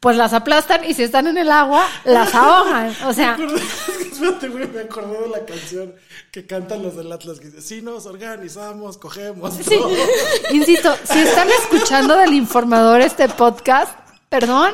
pues 0.00 0.16
las 0.16 0.32
aplastan 0.32 0.84
y 0.84 0.94
si 0.94 1.04
están 1.04 1.28
en 1.28 1.38
el 1.38 1.52
agua, 1.52 1.86
las 2.02 2.34
ahogan. 2.34 2.92
O 3.06 3.12
sea, 3.12 3.36
Espérate, 4.12 4.48
güey, 4.48 4.66
me 4.66 4.80
acordé 4.80 5.20
de 5.20 5.28
la 5.28 5.46
canción 5.46 5.94
que 6.32 6.46
cantan 6.46 6.82
los 6.82 6.96
del 6.96 7.10
Atlas 7.10 7.40
que 7.40 7.60
sí, 7.60 7.82
nos 7.82 8.06
organizamos, 8.06 8.98
cogemos. 8.98 9.54
Sí, 9.54 9.76
todo". 9.76 9.90
insisto, 10.52 10.94
si 11.04 11.18
están 11.18 11.48
escuchando 11.48 12.16
del 12.16 12.34
informador 12.34 13.00
este 13.00 13.28
podcast, 13.28 13.92
perdón, 14.28 14.72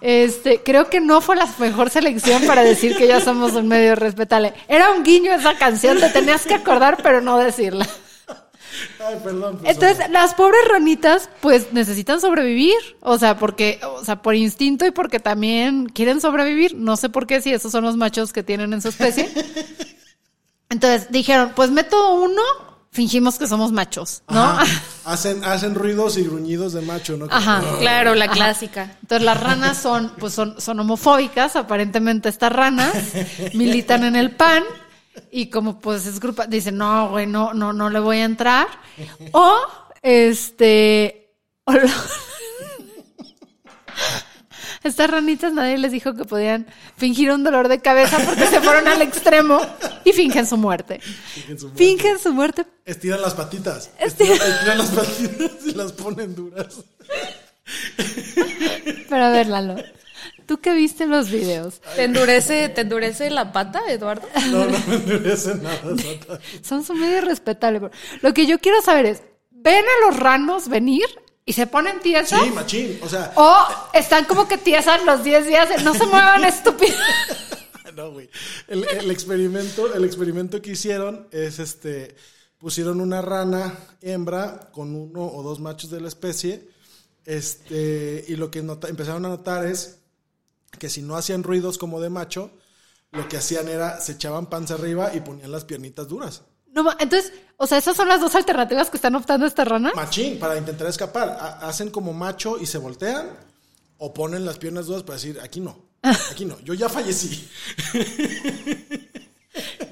este, 0.00 0.62
creo 0.62 0.90
que 0.90 1.00
no 1.00 1.20
fue 1.20 1.36
la 1.36 1.48
mejor 1.58 1.90
selección 1.90 2.44
para 2.46 2.62
decir 2.62 2.96
que 2.96 3.06
ya 3.06 3.20
somos 3.20 3.52
un 3.52 3.68
medio 3.68 3.94
respetable. 3.94 4.54
Era 4.68 4.92
un 4.92 5.02
guiño 5.02 5.32
esa 5.32 5.56
canción, 5.56 5.98
te 5.98 6.08
tenías 6.08 6.44
que 6.44 6.54
acordar, 6.54 6.98
pero 7.02 7.20
no 7.20 7.38
decirla. 7.38 7.86
Ay, 9.04 9.16
perdón. 9.22 9.58
pues, 9.58 9.74
Entonces, 9.74 10.08
las 10.10 10.34
pobres 10.34 10.60
ranitas, 10.68 11.28
pues 11.40 11.72
necesitan 11.72 12.20
sobrevivir. 12.20 12.74
O 13.00 13.18
sea, 13.18 13.38
porque, 13.38 13.80
o 13.84 14.04
sea, 14.04 14.22
por 14.22 14.34
instinto 14.34 14.86
y 14.86 14.90
porque 14.90 15.20
también 15.20 15.86
quieren 15.86 16.20
sobrevivir. 16.20 16.74
No 16.74 16.96
sé 16.96 17.08
por 17.08 17.26
qué, 17.26 17.40
si 17.40 17.52
esos 17.52 17.70
son 17.70 17.84
los 17.84 17.96
machos 17.96 18.32
que 18.32 18.42
tienen 18.42 18.72
en 18.72 18.82
su 18.82 18.88
especie. 18.88 19.28
Entonces 20.72 21.08
dijeron, 21.10 21.52
pues 21.54 21.70
meto 21.70 22.14
uno, 22.14 22.40
fingimos 22.90 23.38
que 23.38 23.46
somos 23.46 23.72
machos, 23.72 24.22
¿no? 24.30 24.42
Ajá. 24.42 24.64
Hacen, 25.04 25.44
hacen 25.44 25.74
ruidos 25.74 26.16
y 26.16 26.22
gruñidos 26.22 26.72
de 26.72 26.80
macho, 26.80 27.16
¿no? 27.16 27.26
Ajá. 27.28 27.60
Claro, 27.80 28.14
la 28.14 28.28
clásica. 28.28 28.96
Entonces 29.02 29.24
las 29.26 29.38
ranas 29.38 29.76
son, 29.76 30.12
pues 30.18 30.32
son, 30.32 30.60
son 30.60 30.78
homofóbicas, 30.80 31.56
aparentemente 31.56 32.28
estas 32.30 32.52
ranas 32.52 32.94
militan 33.54 34.04
en 34.04 34.16
el 34.16 34.30
pan 34.30 34.62
y 35.30 35.50
como 35.50 35.78
pues 35.78 36.06
es 36.06 36.20
grupo, 36.20 36.44
dicen, 36.46 36.78
no, 36.78 37.10
güey, 37.10 37.26
no, 37.26 37.52
no, 37.52 37.72
no 37.74 37.90
le 37.90 37.98
voy 38.00 38.18
a 38.18 38.24
entrar. 38.24 38.66
O, 39.32 39.56
este, 40.00 41.34
o 41.64 41.72
lo- 41.72 41.88
estas 44.84 45.10
ranitas 45.10 45.52
nadie 45.52 45.78
les 45.78 45.92
dijo 45.92 46.14
que 46.14 46.24
podían 46.24 46.66
fingir 46.96 47.30
un 47.30 47.44
dolor 47.44 47.68
de 47.68 47.80
cabeza 47.80 48.18
porque 48.24 48.46
se 48.46 48.60
fueron 48.60 48.88
al 48.88 49.00
extremo 49.02 49.60
y 50.04 50.12
fingen 50.12 50.46
su 50.46 50.56
muerte. 50.56 51.00
Fingen 51.00 51.58
su 51.58 51.66
muerte. 51.68 51.84
Fingen 51.84 52.18
su 52.18 52.32
muerte. 52.32 52.66
Estiran 52.84 53.20
las 53.22 53.34
patitas. 53.34 53.90
Estiran- 54.00 54.32
Estiran, 54.32 54.50
estiran 54.52 54.78
las 54.78 54.88
patitas 54.90 55.50
y 55.66 55.74
las 55.74 55.92
ponen 55.92 56.34
duras. 56.34 56.80
Pero 59.08 59.24
a 59.24 59.30
ver, 59.30 59.46
Lalo, 59.46 59.76
¿tú 60.46 60.58
qué 60.60 60.72
viste 60.74 61.04
en 61.04 61.10
los 61.10 61.30
videos? 61.30 61.80
¿Te 61.96 62.04
endurece, 62.04 62.68
¿Te 62.68 62.80
endurece 62.82 63.30
la 63.30 63.52
pata, 63.52 63.80
Eduardo? 63.88 64.28
No, 64.50 64.64
no 64.66 64.78
me 64.88 64.94
endurece 64.96 65.54
nada. 65.56 65.78
Santa. 65.96 66.38
Son 66.62 66.84
su 66.84 66.94
medio 66.94 67.20
respetable. 67.20 67.80
pero 67.80 67.92
Lo 68.22 68.34
que 68.34 68.46
yo 68.46 68.58
quiero 68.58 68.80
saber 68.82 69.06
es, 69.06 69.22
¿ven 69.50 69.84
a 69.84 70.06
los 70.10 70.18
ranos 70.18 70.68
venir 70.68 71.04
y 71.44 71.52
se 71.52 71.66
ponen 71.66 72.00
tiesas? 72.00 72.40
Sí, 72.42 72.50
machín. 72.50 72.98
O 73.02 73.08
sea, 73.08 73.32
¿O 73.36 73.66
están 73.94 74.24
como 74.26 74.46
que 74.48 74.58
tiesas 74.58 75.04
los 75.04 75.24
10 75.24 75.46
días? 75.46 75.82
No 75.84 75.92
se 75.94 76.06
muevan, 76.06 76.44
estúpidos. 76.46 76.98
no, 77.96 78.12
güey. 78.12 78.30
El, 78.68 78.84
el 78.88 79.10
experimento, 79.10 79.92
el 79.94 80.04
experimento 80.04 80.62
que 80.62 80.70
hicieron 80.72 81.28
es 81.30 81.58
este. 81.58 82.14
Pusieron 82.58 83.00
una 83.00 83.20
rana 83.22 83.76
hembra 84.00 84.70
con 84.72 84.94
uno 84.94 85.26
o 85.26 85.42
dos 85.42 85.58
machos 85.58 85.90
de 85.90 86.00
la 86.00 86.08
especie. 86.08 86.68
Este. 87.24 88.24
Y 88.28 88.36
lo 88.36 88.50
que 88.50 88.62
nota- 88.62 88.88
empezaron 88.88 89.24
a 89.26 89.28
notar 89.30 89.66
es 89.66 89.98
que 90.78 90.88
si 90.88 91.02
no 91.02 91.16
hacían 91.16 91.42
ruidos 91.42 91.76
como 91.78 92.00
de 92.00 92.08
macho, 92.10 92.50
lo 93.10 93.28
que 93.28 93.36
hacían 93.36 93.68
era 93.68 94.00
se 94.00 94.12
echaban 94.12 94.46
panza 94.46 94.74
arriba 94.74 95.12
y 95.14 95.20
ponían 95.20 95.50
las 95.52 95.64
piernitas 95.64 96.08
duras. 96.08 96.42
No, 96.72 96.88
entonces, 96.98 97.32
o 97.62 97.66
sea, 97.66 97.78
esas 97.78 97.96
son 97.96 98.08
las 98.08 98.20
dos 98.20 98.34
alternativas 98.34 98.90
que 98.90 98.96
están 98.96 99.14
optando 99.14 99.46
estas 99.46 99.68
ranas. 99.68 99.92
Machín, 99.94 100.38
para 100.38 100.58
intentar 100.58 100.86
escapar. 100.88 101.28
Ha- 101.40 101.68
hacen 101.68 101.90
como 101.90 102.12
macho 102.12 102.58
y 102.60 102.66
se 102.66 102.78
voltean 102.78 103.28
o 103.98 104.12
ponen 104.12 104.44
las 104.44 104.58
piernas 104.58 104.86
duras 104.86 105.02
para 105.04 105.14
decir, 105.16 105.38
aquí 105.42 105.60
no, 105.60 105.78
aquí 106.32 106.44
no, 106.44 106.58
yo 106.60 106.74
ya 106.74 106.88
fallecí. 106.88 107.48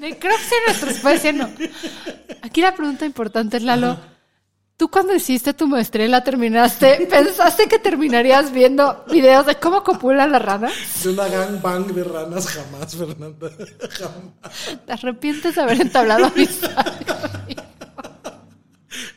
Creo 0.01 0.19
que 0.19 0.29
sí, 0.49 0.55
nuestra 0.67 0.91
especie 0.91 1.33
no. 1.33 1.49
Aquí 2.43 2.61
la 2.61 2.75
pregunta 2.75 3.05
importante 3.05 3.59
es, 3.59 3.63
Lalo, 3.63 3.99
¿tú 4.77 4.91
cuando 4.91 5.15
hiciste 5.15 5.53
tu 5.53 5.67
maestría 5.67 6.07
y 6.07 6.09
la 6.09 6.25
terminaste, 6.25 7.07
pensaste 7.11 7.69
que 7.69 7.79
terminarías 7.79 8.51
viendo 8.51 9.05
videos 9.11 9.45
de 9.47 9.57
cómo 9.57 9.85
copula 9.85 10.27
la 10.27 10.39
rana? 10.39 10.71
De 11.05 11.11
una 11.11 11.29
gangbang 11.29 11.87
de 11.95 12.03
ranas 12.05 12.47
jamás, 12.49 12.97
Fernanda. 12.97 13.51
Jamás. 13.91 14.79
¿Te 14.87 14.93
arrepientes 14.93 15.55
de 15.55 15.61
haber 15.61 15.81
entablado 15.83 16.27
amistad? 16.27 16.87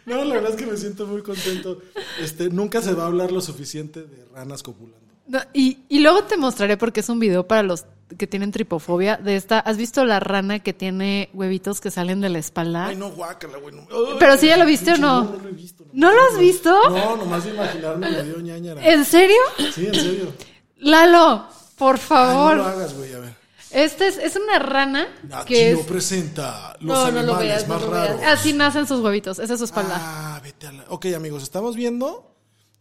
No, 0.06 0.24
la 0.24 0.36
verdad 0.36 0.52
es 0.52 0.56
que 0.58 0.66
me 0.66 0.78
siento 0.78 1.06
muy 1.08 1.22
contento. 1.22 1.80
Este, 2.20 2.50
nunca 2.50 2.82
se 2.82 2.94
va 2.94 3.04
a 3.04 3.08
hablar 3.08 3.32
lo 3.32 3.42
suficiente 3.42 4.02
de 4.04 4.26
ranas 4.34 4.62
copulando. 4.64 5.00
No, 5.28 5.40
y, 5.54 5.80
y 5.88 6.00
luego 6.00 6.24
te 6.26 6.36
mostraré 6.36 6.76
porque 6.76 7.00
es 7.00 7.08
un 7.10 7.20
video 7.20 7.48
para 7.48 7.64
los 7.64 7.86
que 8.18 8.28
tienen 8.28 8.52
tripofobia 8.52 9.16
de 9.16 9.38
esta. 9.38 9.60
¿Has 9.60 9.78
visto 9.78 10.04
la 10.04 10.20
rana 10.20 10.60
que 10.60 10.74
tiene 10.74 11.30
huevitos 11.34 11.80
que 11.80 11.90
salen 11.92 12.20
de 12.20 12.28
la 12.30 12.40
espalda? 12.40 12.88
Ay, 12.88 12.98
no, 12.98 13.10
guácala, 13.12 13.58
güey. 13.58 13.74
no. 13.74 13.88
Pero 14.20 14.38
sí 14.38 14.48
ya 14.48 14.58
lo 14.58 14.66
viste 14.66 14.92
o 14.92 14.98
no. 14.98 15.24
No 15.24 15.38
lo 15.42 15.48
he 15.50 15.54
visto. 15.54 15.86
¿No 15.94 16.12
lo 16.12 16.22
has 16.30 16.38
visto? 16.38 16.90
No, 16.90 17.16
nomás 17.16 17.46
de 17.46 17.52
imaginarme 17.52 18.12
me 18.12 18.24
dio 18.24 18.40
ñañara. 18.42 18.86
¿En 18.86 19.06
serio? 19.06 19.38
Sí, 19.74 19.86
en 19.88 19.96
serio. 19.96 20.34
Lalo, 20.80 21.48
por 21.78 21.96
Ay, 21.96 22.02
favor. 22.02 22.58
no 22.58 22.64
lo 22.64 22.70
hagas, 22.70 22.94
güey, 22.98 23.14
a 23.14 23.20
ver. 23.20 23.43
Este 23.74 24.08
es, 24.08 24.18
es 24.18 24.36
una 24.36 24.60
rana 24.60 25.08
que 25.46 25.72
es... 25.72 25.80
presenta 25.80 26.76
los 26.80 26.98
No, 26.98 27.12
no 27.12 27.24
lo 27.24 27.36
animales 27.36 27.48
veas, 27.48 27.68
no 27.68 27.74
más 27.74 27.84
lo 27.84 27.92
veas. 27.92 28.08
raros. 28.10 28.24
Así 28.26 28.54
nacen 28.54 28.88
sus 28.88 29.00
huevitos, 29.02 29.40
esa 29.40 29.54
es 29.54 29.60
su 29.60 29.66
espalda. 29.66 29.96
Ah, 30.00 30.40
vete 30.44 30.68
a 30.68 30.72
la... 30.72 30.86
Ok, 30.90 31.08
amigos, 31.16 31.44
estamos 31.44 31.76
viendo 31.76 32.36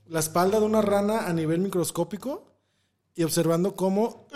la 0.07 0.21
espalda 0.21 0.61
de 0.61 0.67
una 0.67 0.83
rana 0.83 1.27
a 1.27 1.33
nivel 1.33 1.61
microscópico 1.61 2.53
y 3.15 3.25
observando 3.25 3.75
cómo 3.75 4.27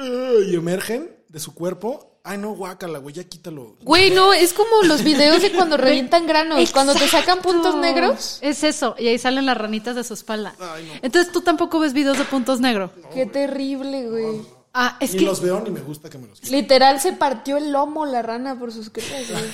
y 0.49 0.55
emergen 0.55 1.17
de 1.29 1.41
su 1.41 1.55
cuerpo 1.55 2.17
Ay, 2.29 2.39
no, 2.39 2.57
guácala, 2.57 2.99
güey, 2.99 3.15
ya 3.15 3.23
quítalo. 3.23 3.77
Güey, 3.83 4.11
no, 4.11 4.33
es 4.33 4.53
como 4.53 4.83
los 4.83 5.05
videos 5.05 5.41
de 5.43 5.53
cuando 5.53 5.77
revientan 5.77 6.27
granos, 6.27 6.73
cuando 6.73 6.93
te 6.93 7.07
sacan 7.07 7.41
puntos 7.41 7.77
negros. 7.77 8.41
Es 8.43 8.65
eso, 8.65 8.97
y 8.99 9.07
ahí 9.07 9.17
salen 9.17 9.47
las 9.47 9.57
ranitas 9.57 9.95
de 9.95 10.03
su 10.03 10.15
espalda. 10.15 10.57
Ay, 10.59 10.87
no. 10.89 10.93
Entonces 11.03 11.33
tú 11.33 11.43
tampoco 11.43 11.79
ves 11.79 11.93
videos 11.93 12.19
de 12.19 12.25
puntos 12.25 12.59
negros. 12.59 12.91
Qué 13.15 13.27
terrible, 13.27 14.09
güey. 14.11 14.56
Ah, 14.79 14.99
es 15.01 15.15
ni 15.15 15.21
que 15.21 15.25
los 15.25 15.41
veo 15.41 15.59
ni 15.63 15.71
me 15.71 15.81
gusta 15.81 16.11
que 16.11 16.19
me 16.19 16.27
los 16.27 16.39
quiten. 16.39 16.61
Literal 16.61 17.01
se 17.01 17.15
partió 17.15 17.57
el 17.57 17.73
lomo 17.73 18.05
la 18.05 18.21
rana 18.21 18.59
por 18.59 18.71
sus 18.71 18.91
crías, 18.91 19.31
güey. 19.31 19.45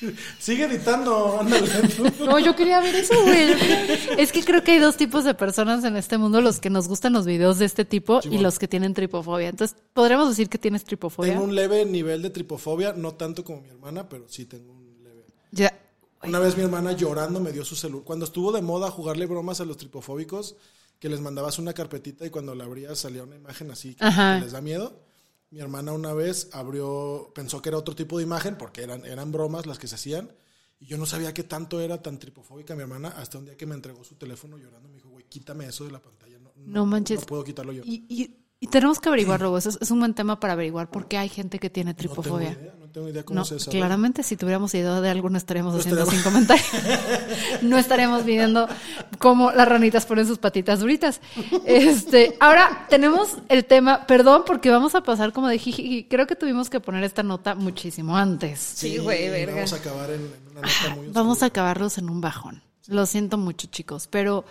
Sigue 0.38 0.64
editando, 0.64 1.38
ándale. 1.38 1.68
No, 2.20 2.38
yo 2.38 2.56
quería 2.56 2.80
ver 2.80 2.94
eso, 2.94 3.22
güey. 3.22 3.52
es 4.16 4.32
que 4.32 4.42
creo 4.42 4.64
que 4.64 4.72
hay 4.72 4.78
dos 4.78 4.96
tipos 4.96 5.24
de 5.24 5.34
personas 5.34 5.84
en 5.84 5.94
este 5.94 6.16
mundo, 6.16 6.40
los 6.40 6.58
que 6.58 6.70
nos 6.70 6.88
gustan 6.88 7.12
los 7.12 7.26
videos 7.26 7.58
de 7.58 7.66
este 7.66 7.84
tipo 7.84 8.20
y 8.24 8.38
los 8.38 8.58
que 8.58 8.66
tienen 8.66 8.94
tripofobia. 8.94 9.50
Entonces, 9.50 9.76
podríamos 9.92 10.30
decir 10.30 10.48
que 10.48 10.56
tienes 10.56 10.84
tripofobia. 10.84 11.32
tengo 11.32 11.44
un 11.44 11.54
leve 11.54 11.84
nivel 11.84 12.22
de 12.22 12.30
tripofobia, 12.30 12.94
no 12.94 13.12
tanto 13.12 13.44
como 13.44 13.60
mi 13.60 13.68
hermana, 13.68 14.08
pero 14.08 14.24
sí 14.26 14.46
tengo 14.46 14.72
un 14.72 15.04
leve. 15.04 15.26
Ya. 15.50 15.78
Una 16.22 16.38
vez 16.38 16.56
mi 16.56 16.62
hermana 16.62 16.92
llorando 16.92 17.40
me 17.40 17.52
dio 17.52 17.62
su 17.62 17.76
celular. 17.76 18.04
Cuando 18.06 18.24
estuvo 18.24 18.52
de 18.52 18.62
moda 18.62 18.90
jugarle 18.90 19.26
bromas 19.26 19.60
a 19.60 19.66
los 19.66 19.76
tripofóbicos, 19.76 20.56
que 21.00 21.08
les 21.08 21.20
mandabas 21.20 21.58
una 21.58 21.72
carpetita 21.72 22.24
y 22.26 22.30
cuando 22.30 22.54
la 22.54 22.64
abrías 22.64 22.98
salía 23.00 23.24
una 23.24 23.34
imagen 23.34 23.70
así 23.72 23.94
que, 23.96 24.04
que 24.04 24.40
les 24.44 24.52
da 24.52 24.60
miedo. 24.60 25.00
Mi 25.50 25.58
hermana 25.58 25.92
una 25.92 26.12
vez 26.14 26.48
abrió, 26.52 27.32
pensó 27.34 27.60
que 27.60 27.70
era 27.70 27.78
otro 27.78 27.96
tipo 27.96 28.18
de 28.18 28.22
imagen 28.24 28.56
porque 28.56 28.82
eran, 28.84 29.04
eran 29.04 29.32
bromas 29.32 29.66
las 29.66 29.78
que 29.80 29.88
se 29.88 29.96
hacían. 29.96 30.30
Y 30.78 30.86
yo 30.86 30.96
no 30.96 31.06
sabía 31.06 31.34
qué 31.34 31.42
tanto 31.42 31.80
era 31.80 32.00
tan 32.00 32.18
tripofóbica 32.18 32.74
mi 32.76 32.82
hermana 32.82 33.08
hasta 33.08 33.38
un 33.38 33.44
día 33.46 33.56
que 33.56 33.66
me 33.66 33.74
entregó 33.74 34.04
su 34.04 34.14
teléfono 34.14 34.56
llorando. 34.56 34.88
Me 34.88 34.94
dijo, 34.96 35.08
güey, 35.10 35.24
quítame 35.28 35.66
eso 35.66 35.84
de 35.84 35.90
la 35.90 36.00
pantalla. 36.00 36.38
No, 36.38 36.52
No 36.56 36.86
manches. 36.86 37.20
No 37.20 37.26
puedo 37.26 37.42
quitarlo 37.44 37.72
yo. 37.72 37.82
Y, 37.84 38.04
y- 38.08 38.36
y 38.62 38.66
tenemos 38.66 39.00
que 39.00 39.08
averiguarlo, 39.08 39.56
eso 39.56 39.70
es, 39.70 39.78
es 39.80 39.90
un 39.90 40.00
buen 40.00 40.12
tema 40.14 40.38
para 40.38 40.52
averiguar 40.52 40.90
por 40.90 41.08
qué 41.08 41.16
hay 41.16 41.30
gente 41.30 41.58
que 41.58 41.70
tiene 41.70 41.92
no 41.92 41.96
tengo 41.96 42.12
tripofobia. 42.14 42.52
idea, 42.52 42.74
tengo 42.92 43.08
idea 43.08 43.22
cómo 43.24 43.38
No, 43.40 43.44
se 43.44 43.58
sabe. 43.58 43.76
claramente 43.78 44.22
si 44.22 44.36
tuviéramos 44.36 44.74
idea 44.74 45.00
de 45.00 45.08
algo 45.10 45.30
no 45.30 45.38
estaríamos 45.38 45.74
No 45.74 45.80
haciendo 45.80 46.06
sin 46.06 46.22
comentarios. 46.24 46.66
no 47.62 47.78
estaríamos 47.78 48.24
viendo 48.24 48.68
cómo 49.18 49.50
las 49.52 49.68
ranitas 49.68 50.06
ponen 50.06 50.26
sus 50.26 50.38
patitas 50.38 50.80
duritas. 50.80 51.20
Este, 51.64 52.36
ahora 52.40 52.86
tenemos 52.88 53.36
el 53.48 53.64
tema, 53.64 54.06
perdón 54.06 54.42
porque 54.46 54.70
vamos 54.70 54.94
a 54.94 55.02
pasar 55.02 55.32
como 55.32 55.48
de 55.48 55.58
jiji, 55.58 56.04
creo 56.04 56.26
que 56.26 56.36
tuvimos 56.36 56.70
que 56.70 56.80
poner 56.80 57.04
esta 57.04 57.22
nota 57.22 57.54
muchísimo 57.54 58.16
antes. 58.16 58.58
Sí, 58.60 58.98
güey, 58.98 59.28
verga. 59.28 59.54
Vamos 59.56 59.72
a 59.72 59.76
acabar 59.76 60.10
en, 60.10 60.20
en 60.22 60.50
una 60.52 60.60
nota 60.62 60.94
muy 60.96 61.08
Vamos 61.08 61.42
a 61.42 61.46
acabarlos 61.46 61.98
en 61.98 62.10
un 62.10 62.20
bajón. 62.20 62.62
Lo 62.88 63.06
siento 63.06 63.38
mucho, 63.38 63.68
chicos. 63.68 64.08
Pero 64.08 64.44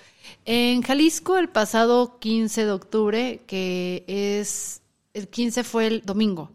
en 0.45 0.82
Jalisco, 0.82 1.38
el 1.38 1.49
pasado 1.49 2.19
15 2.19 2.65
de 2.65 2.71
octubre, 2.71 3.41
que 3.47 4.06
es. 4.08 4.82
El 5.13 5.28
15 5.28 5.63
fue 5.65 5.88
el 5.88 6.02
domingo. 6.06 6.52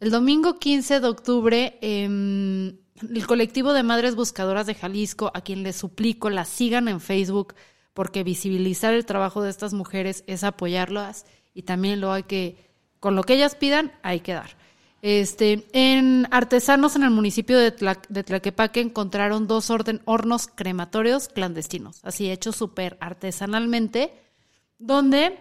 El 0.00 0.10
domingo 0.10 0.58
15 0.58 1.00
de 1.00 1.06
octubre, 1.08 1.78
em, 1.82 2.78
el 3.02 3.26
colectivo 3.26 3.72
de 3.72 3.82
Madres 3.82 4.14
Buscadoras 4.14 4.66
de 4.66 4.74
Jalisco, 4.74 5.30
a 5.34 5.42
quien 5.42 5.62
les 5.62 5.76
suplico 5.76 6.30
la 6.30 6.44
sigan 6.44 6.88
en 6.88 7.00
Facebook, 7.00 7.54
porque 7.92 8.24
visibilizar 8.24 8.94
el 8.94 9.04
trabajo 9.04 9.42
de 9.42 9.50
estas 9.50 9.74
mujeres 9.74 10.24
es 10.26 10.42
apoyarlas 10.44 11.26
y 11.54 11.62
también 11.62 12.00
lo 12.00 12.12
hay 12.12 12.22
que, 12.22 12.70
con 12.98 13.14
lo 13.14 13.24
que 13.24 13.34
ellas 13.34 13.54
pidan, 13.56 13.92
hay 14.02 14.20
que 14.20 14.32
dar. 14.32 14.56
Este, 15.02 15.66
en 15.72 16.26
artesanos 16.30 16.94
en 16.96 17.02
el 17.04 17.10
municipio 17.10 17.58
de, 17.58 17.74
Tla- 17.74 18.06
de 18.08 18.22
Tlaquepaque 18.22 18.80
encontraron 18.80 19.46
dos 19.46 19.70
orden, 19.70 20.02
hornos 20.04 20.46
crematorios 20.46 21.28
clandestinos, 21.28 22.00
así 22.04 22.30
hechos 22.30 22.56
súper 22.56 22.96
artesanalmente, 23.00 24.12
donde 24.78 25.38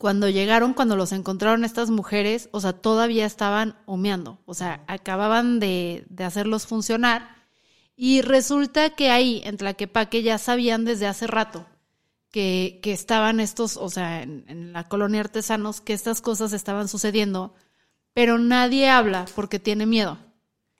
cuando 0.00 0.30
llegaron, 0.30 0.72
cuando 0.72 0.96
los 0.96 1.12
encontraron 1.12 1.62
estas 1.62 1.90
mujeres, 1.90 2.48
o 2.52 2.60
sea, 2.62 2.72
todavía 2.72 3.26
estaban 3.26 3.76
humeando, 3.84 4.38
o 4.46 4.54
sea, 4.54 4.82
acababan 4.86 5.60
de, 5.60 6.06
de 6.08 6.24
hacerlos 6.24 6.66
funcionar. 6.66 7.36
Y 7.96 8.22
resulta 8.22 8.88
que 8.96 9.10
ahí, 9.10 9.42
en 9.44 9.58
Tlaquepaque, 9.58 10.22
ya 10.22 10.38
sabían 10.38 10.86
desde 10.86 11.06
hace 11.06 11.26
rato 11.26 11.66
que, 12.30 12.80
que 12.82 12.92
estaban 12.94 13.40
estos, 13.40 13.76
o 13.76 13.90
sea, 13.90 14.22
en, 14.22 14.46
en 14.48 14.72
la 14.72 14.88
colonia 14.88 15.20
artesanos, 15.20 15.82
que 15.82 15.92
estas 15.92 16.22
cosas 16.22 16.54
estaban 16.54 16.88
sucediendo, 16.88 17.52
pero 18.14 18.38
nadie 18.38 18.88
habla 18.88 19.26
porque 19.34 19.58
tiene 19.58 19.84
miedo. 19.84 20.16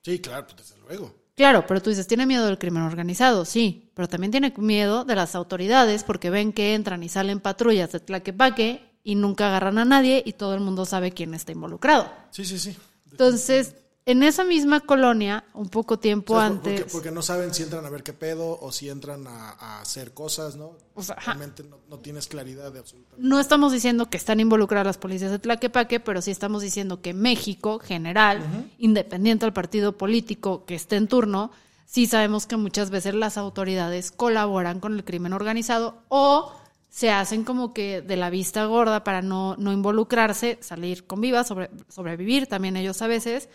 Sí, 0.01 0.17
claro, 0.17 0.47
pues 0.47 0.67
desde 0.67 0.81
luego. 0.81 1.13
Claro, 1.35 1.65
pero 1.67 1.79
tú 1.79 1.91
dices, 1.91 2.07
tiene 2.07 2.25
miedo 2.25 2.47
del 2.47 2.57
crimen 2.57 2.81
organizado, 2.81 3.45
sí, 3.45 3.91
pero 3.93 4.07
también 4.07 4.31
tiene 4.31 4.51
miedo 4.57 5.05
de 5.05 5.13
las 5.13 5.35
autoridades 5.35 6.03
porque 6.03 6.31
ven 6.31 6.53
que 6.53 6.73
entran 6.73 7.03
y 7.03 7.09
salen 7.09 7.39
patrullas 7.39 7.91
de 7.91 7.99
Tlaquepaque 7.99 8.90
y 9.03 9.15
nunca 9.15 9.47
agarran 9.47 9.77
a 9.77 9.85
nadie 9.85 10.21
y 10.25 10.33
todo 10.33 10.53
el 10.53 10.59
mundo 10.59 10.85
sabe 10.85 11.11
quién 11.11 11.33
está 11.33 11.51
involucrado. 11.51 12.11
Sí, 12.31 12.45
sí, 12.45 12.59
sí. 12.59 12.75
Entonces, 13.09 13.75
en 14.05 14.23
esa 14.23 14.43
misma 14.43 14.79
colonia, 14.79 15.43
un 15.53 15.69
poco 15.69 15.99
tiempo 15.99 16.39
antes... 16.39 16.81
Porque, 16.81 16.91
porque 16.91 17.11
no 17.11 17.21
saben 17.21 17.53
si 17.53 17.63
entran 17.63 17.85
a 17.85 17.89
ver 17.89 18.01
qué 18.03 18.13
pedo 18.13 18.59
o 18.59 18.71
si 18.71 18.89
entran 18.89 19.27
a, 19.27 19.51
a 19.51 19.81
hacer 19.81 20.13
cosas, 20.13 20.55
¿no? 20.55 20.75
O 20.95 21.03
sea. 21.03 21.15
Realmente 21.17 21.63
no, 21.63 21.77
no 21.87 21.99
tienes 21.99 22.27
claridad 22.27 22.71
de 22.71 22.79
absolutamente. 22.79 23.27
No 23.27 23.39
estamos 23.39 23.71
diciendo 23.71 24.09
que 24.09 24.17
están 24.17 24.39
involucradas 24.39 24.87
las 24.87 24.97
policías 24.97 25.31
de 25.31 25.39
Tlaquepaque, 25.39 25.99
pero 25.99 26.21
sí 26.21 26.31
estamos 26.31 26.63
diciendo 26.63 27.01
que 27.01 27.13
México, 27.13 27.79
general, 27.79 28.41
independiente 28.79 29.45
del 29.45 29.53
partido 29.53 29.97
político 29.97 30.65
que 30.65 30.75
esté 30.75 30.95
en 30.95 31.07
turno, 31.07 31.51
sí 31.85 32.07
sabemos 32.07 32.47
que 32.47 32.57
muchas 32.57 32.89
veces 32.89 33.13
las 33.13 33.37
autoridades 33.37 34.11
colaboran 34.11 34.79
con 34.79 34.95
el 34.95 35.03
crimen 35.03 35.33
organizado 35.33 36.01
o 36.07 36.53
se 36.91 37.09
hacen 37.09 37.43
como 37.45 37.73
que 37.73 38.01
de 38.01 38.17
la 38.17 38.29
vista 38.29 38.65
gorda 38.65 39.03
para 39.05 39.21
no, 39.21 39.55
no 39.57 39.71
involucrarse, 39.71 40.59
salir 40.61 41.07
con 41.07 41.21
viva, 41.21 41.43
sobre- 41.45 41.71
sobrevivir 41.89 42.45
también 42.47 42.75
ellos 42.75 43.01
a 43.01 43.07
veces, 43.07 43.47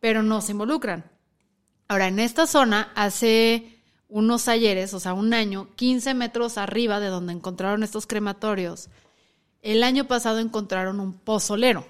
pero 0.00 0.22
no 0.24 0.40
se 0.42 0.52
involucran. 0.52 1.04
Ahora, 1.88 2.08
en 2.08 2.18
esta 2.18 2.46
zona, 2.48 2.90
hace 2.96 3.78
unos 4.08 4.48
ayeres, 4.48 4.92
o 4.92 4.98
sea, 5.00 5.14
un 5.14 5.32
año, 5.34 5.68
15 5.76 6.14
metros 6.14 6.58
arriba 6.58 6.98
de 6.98 7.06
donde 7.08 7.32
encontraron 7.32 7.84
estos 7.84 8.06
crematorios, 8.08 8.88
el 9.62 9.82
año 9.84 10.06
pasado 10.08 10.40
encontraron 10.40 10.98
un 10.98 11.12
pozolero. 11.14 11.86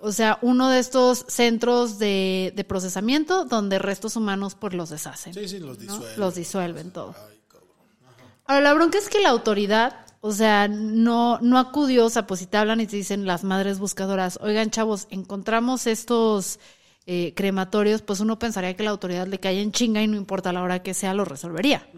O 0.00 0.12
sea, 0.12 0.38
uno 0.42 0.68
de 0.68 0.80
estos 0.80 1.24
centros 1.28 1.98
de, 1.98 2.52
de 2.54 2.64
procesamiento 2.64 3.46
donde 3.46 3.78
restos 3.78 4.16
humanos 4.16 4.54
pues 4.54 4.74
los 4.74 4.90
deshacen. 4.90 5.32
Sí, 5.32 5.48
sí, 5.48 5.58
los 5.60 5.78
¿no? 5.78 5.82
disuelven. 5.94 6.20
Los 6.20 6.34
disuelven 6.34 6.90
todo. 6.92 7.14
Ahora, 8.46 8.60
la 8.60 8.74
bronca 8.74 8.98
es 8.98 9.08
que 9.08 9.20
la 9.20 9.30
autoridad, 9.30 10.06
o 10.20 10.32
sea, 10.32 10.68
no, 10.68 11.38
no 11.40 11.58
acudió, 11.58 12.06
o 12.06 12.10
sea, 12.10 12.26
pues 12.26 12.40
si 12.40 12.46
te 12.46 12.56
hablan 12.56 12.80
y 12.80 12.86
te 12.86 12.96
dicen 12.96 13.26
las 13.26 13.44
madres 13.44 13.78
buscadoras, 13.78 14.38
oigan, 14.42 14.70
chavos, 14.70 15.06
encontramos 15.10 15.86
estos 15.86 16.58
eh, 17.06 17.32
crematorios, 17.34 18.02
pues 18.02 18.20
uno 18.20 18.38
pensaría 18.38 18.74
que 18.74 18.82
la 18.82 18.90
autoridad 18.90 19.26
le 19.26 19.40
cae 19.40 19.60
en 19.60 19.72
chinga 19.72 20.02
y 20.02 20.08
no 20.08 20.16
importa 20.16 20.52
la 20.52 20.62
hora 20.62 20.82
que 20.82 20.94
sea, 20.94 21.14
lo 21.14 21.24
resolvería. 21.24 21.88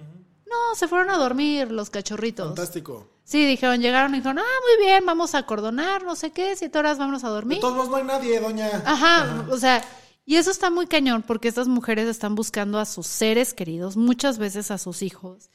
No, 0.46 0.74
se 0.76 0.88
fueron 0.88 1.10
a 1.10 1.18
dormir 1.18 1.70
los 1.72 1.90
cachorritos. 1.90 2.46
Fantástico. 2.46 3.08
Sí, 3.24 3.44
dijeron, 3.44 3.80
llegaron 3.80 4.14
y 4.14 4.18
dijeron, 4.18 4.38
ah, 4.38 4.42
muy 4.42 4.86
bien, 4.86 5.04
vamos 5.04 5.34
a 5.34 5.38
acordonar, 5.38 6.04
no 6.04 6.14
sé 6.14 6.30
qué, 6.30 6.54
siete 6.54 6.78
horas, 6.78 6.98
vámonos 6.98 7.24
a 7.24 7.28
dormir. 7.28 7.58
De 7.58 7.60
todos 7.60 7.74
modos 7.74 7.90
no 7.90 7.96
hay 7.96 8.04
nadie, 8.04 8.38
doña. 8.38 8.70
Ajá, 8.84 9.46
o 9.50 9.58
sea, 9.58 9.84
y 10.24 10.36
eso 10.36 10.52
está 10.52 10.70
muy 10.70 10.86
cañón 10.86 11.22
porque 11.22 11.48
estas 11.48 11.66
mujeres 11.66 12.06
están 12.08 12.36
buscando 12.36 12.78
a 12.78 12.84
sus 12.84 13.08
seres 13.08 13.52
queridos, 13.52 13.96
muchas 13.96 14.38
veces 14.38 14.70
a 14.70 14.78
sus 14.78 15.02
hijos. 15.02 15.50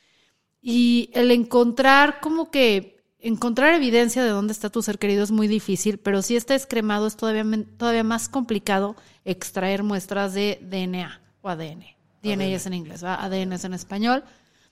Y 0.62 1.10
el 1.14 1.32
encontrar 1.32 2.20
como 2.22 2.52
que 2.52 3.04
encontrar 3.20 3.74
evidencia 3.74 4.24
de 4.24 4.30
dónde 4.30 4.54
está 4.54 4.70
tu 4.70 4.82
ser 4.82 5.00
querido 5.00 5.24
es 5.24 5.32
muy 5.32 5.48
difícil, 5.48 5.98
pero 5.98 6.22
si 6.22 6.36
está 6.36 6.58
cremado 6.60 7.08
es 7.08 7.16
todavía, 7.16 7.46
todavía 7.78 8.04
más 8.04 8.30
complicado 8.30 8.96
extraer 9.26 9.84
muestras 9.84 10.34
de 10.34 10.60
DNA 10.62 11.22
o 11.42 11.50
ADN. 11.50 11.86
DNA 12.24 12.46
es 12.46 12.66
en 12.66 12.74
inglés, 12.74 13.04
¿va? 13.04 13.24
ADN 13.24 13.54
es 13.54 13.64
en 13.64 13.74
español. 13.74 14.24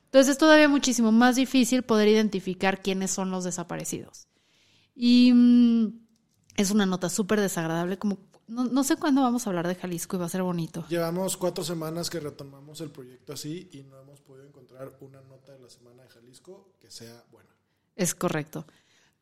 Entonces 0.06 0.32
es 0.32 0.38
todavía 0.38 0.68
muchísimo 0.68 1.12
más 1.12 1.36
difícil 1.36 1.84
poder 1.84 2.08
identificar 2.08 2.82
quiénes 2.82 3.12
son 3.12 3.32
los 3.32 3.44
desaparecidos. 3.44 4.28
Y 4.96 5.32
mm, 5.34 6.00
es 6.56 6.72
una 6.72 6.86
nota 6.86 7.10
súper 7.10 7.40
desagradable, 7.40 7.98
como 7.98 8.18
no, 8.50 8.66
no 8.66 8.84
sé 8.84 8.98
cuándo 8.98 9.22
vamos 9.22 9.46
a 9.46 9.50
hablar 9.50 9.68
de 9.68 9.76
Jalisco 9.76 10.16
y 10.16 10.20
va 10.20 10.26
a 10.26 10.30
ser 10.30 10.44
bonito. 10.44 10.86
Llevamos 10.90 11.38
cuatro 11.38 11.64
semanas 11.64 12.10
que 12.10 12.20
retomamos 12.20 12.82
el 12.82 12.90
proyecto 12.90 13.34
así 13.34 13.70
y 13.72 13.84
no 13.84 14.00
hemos 14.00 14.20
podido 14.22 14.48
encontrar 14.48 14.92
una 15.02 15.22
nota 15.22 15.54
de 15.54 15.60
la 15.60 15.70
semana 15.70 16.04
de 16.04 16.10
Jalisco 16.10 16.74
que 16.82 16.90
sea 16.90 17.24
buena. 17.32 17.50
Es 17.96 18.16
correcto. 18.16 18.66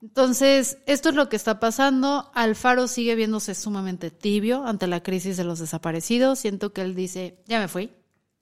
Entonces, 0.02 0.78
esto 0.86 1.10
es 1.10 1.16
lo 1.16 1.28
que 1.28 1.36
está 1.36 1.60
pasando. 1.60 2.32
Alfaro 2.34 2.88
sigue 2.88 3.16
viéndose 3.16 3.56
sumamente 3.56 4.12
tibio 4.12 4.64
ante 4.66 4.88
la 4.88 5.02
crisis 5.02 5.38
de 5.38 5.44
los 5.44 5.60
desaparecidos. 5.60 6.40
Siento 6.40 6.72
que 6.72 6.82
él 6.82 6.96
dice, 6.96 7.40
ya 7.48 7.60
me 7.60 7.68
fui, 7.68 7.92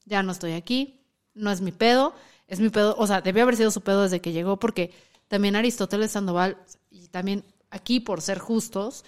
ya 0.06 0.22
no 0.22 0.32
estoy 0.34 0.52
aquí, 0.52 1.02
no 1.34 1.52
es 1.52 1.62
mi 1.62 1.72
pedo, 1.72 2.14
es 2.48 2.60
mi 2.60 2.70
pedo, 2.70 2.96
o 2.98 3.08
sea, 3.08 3.22
debió 3.22 3.44
haber 3.44 3.56
sido 3.56 3.72
su 3.72 3.82
pedo 3.82 4.04
desde 4.04 4.22
que 4.22 4.34
llegó, 4.34 4.60
porque 4.60 4.92
también 5.28 5.56
Aristóteles 5.56 6.12
Sandoval, 6.12 6.58
y 6.92 7.08
también 7.08 7.44
aquí 7.70 8.00
por 8.00 8.22
ser 8.22 8.40
justos, 8.40 9.06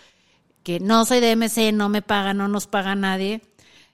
que 0.67 0.81
no 0.81 1.05
soy 1.05 1.21
de 1.21 1.33
MC, 1.33 1.71
no 1.71 1.87
me 1.87 2.01
paga, 2.01 2.33
no 2.33 2.49
nos 2.49 2.67
paga 2.67 2.93
nadie, 2.93 3.41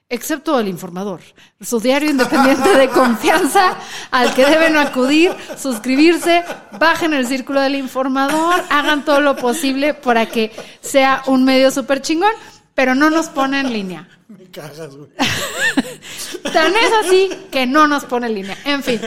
excepto 0.08 0.58
el 0.58 0.66
informador, 0.66 1.20
su 1.60 1.78
diario 1.78 2.10
independiente 2.10 2.76
de 2.76 2.88
confianza 2.88 3.78
al 4.10 4.34
que 4.34 4.44
deben 4.44 4.76
acudir, 4.76 5.30
suscribirse, 5.56 6.42
bajen 6.80 7.14
el 7.14 7.28
círculo 7.28 7.60
del 7.60 7.76
informador, 7.76 8.60
hagan 8.70 9.04
todo 9.04 9.20
lo 9.20 9.36
posible 9.36 9.94
para 9.94 10.26
que 10.26 10.50
sea 10.80 11.22
un 11.26 11.44
medio 11.44 11.70
súper 11.70 12.02
chingón. 12.02 12.32
pero 12.74 12.96
no 12.96 13.08
nos 13.08 13.28
pone 13.28 13.60
en 13.60 13.72
línea. 13.72 14.08
Me 14.26 14.50
cagas, 14.50 14.96
güey. 14.96 15.10
Tan 16.52 16.74
es 16.74 16.92
así 17.04 17.30
que 17.52 17.66
no 17.66 17.86
nos 17.86 18.04
pone 18.04 18.26
en 18.26 18.34
línea. 18.34 18.58
En 18.64 18.82
fin, 18.82 19.00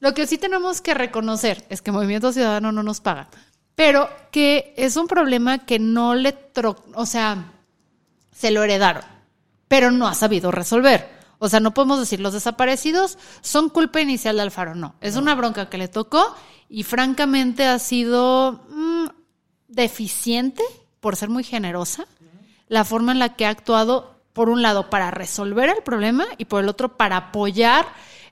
lo 0.00 0.14
que 0.14 0.26
sí 0.26 0.38
tenemos 0.38 0.80
que 0.80 0.94
reconocer 0.94 1.62
es 1.68 1.82
que 1.82 1.92
Movimiento 1.92 2.32
Ciudadano 2.32 2.72
no 2.72 2.82
nos 2.82 3.02
paga, 3.02 3.28
pero 3.74 4.08
que 4.30 4.74
es 4.76 4.96
un 4.96 5.06
problema 5.06 5.64
que 5.64 5.78
no 5.78 6.14
le, 6.14 6.32
tro 6.32 6.76
o 6.94 7.06
sea, 7.06 7.52
se 8.34 8.50
lo 8.50 8.62
heredaron, 8.62 9.04
pero 9.68 9.90
no 9.90 10.08
ha 10.08 10.14
sabido 10.14 10.50
resolver. 10.50 11.22
O 11.38 11.48
sea, 11.48 11.58
no 11.58 11.74
podemos 11.74 11.98
decir 11.98 12.20
los 12.20 12.34
desaparecidos 12.34 13.18
son 13.40 13.68
culpa 13.68 14.00
inicial 14.00 14.36
de 14.36 14.42
Alfaro, 14.42 14.76
no. 14.76 14.94
Es 15.00 15.16
una 15.16 15.34
bronca 15.34 15.68
que 15.68 15.78
le 15.78 15.88
tocó 15.88 16.36
y 16.68 16.84
francamente 16.84 17.66
ha 17.66 17.78
sido 17.80 18.60
mm, 18.70 19.06
deficiente, 19.66 20.62
por 21.00 21.16
ser 21.16 21.30
muy 21.30 21.42
generosa, 21.42 22.06
la 22.68 22.84
forma 22.84 23.10
en 23.10 23.18
la 23.18 23.34
que 23.34 23.44
ha 23.44 23.50
actuado, 23.50 24.14
por 24.32 24.48
un 24.48 24.62
lado, 24.62 24.88
para 24.88 25.10
resolver 25.10 25.68
el 25.68 25.82
problema 25.82 26.26
y 26.38 26.44
por 26.44 26.62
el 26.62 26.68
otro, 26.68 26.96
para 26.96 27.16
apoyar 27.16 27.86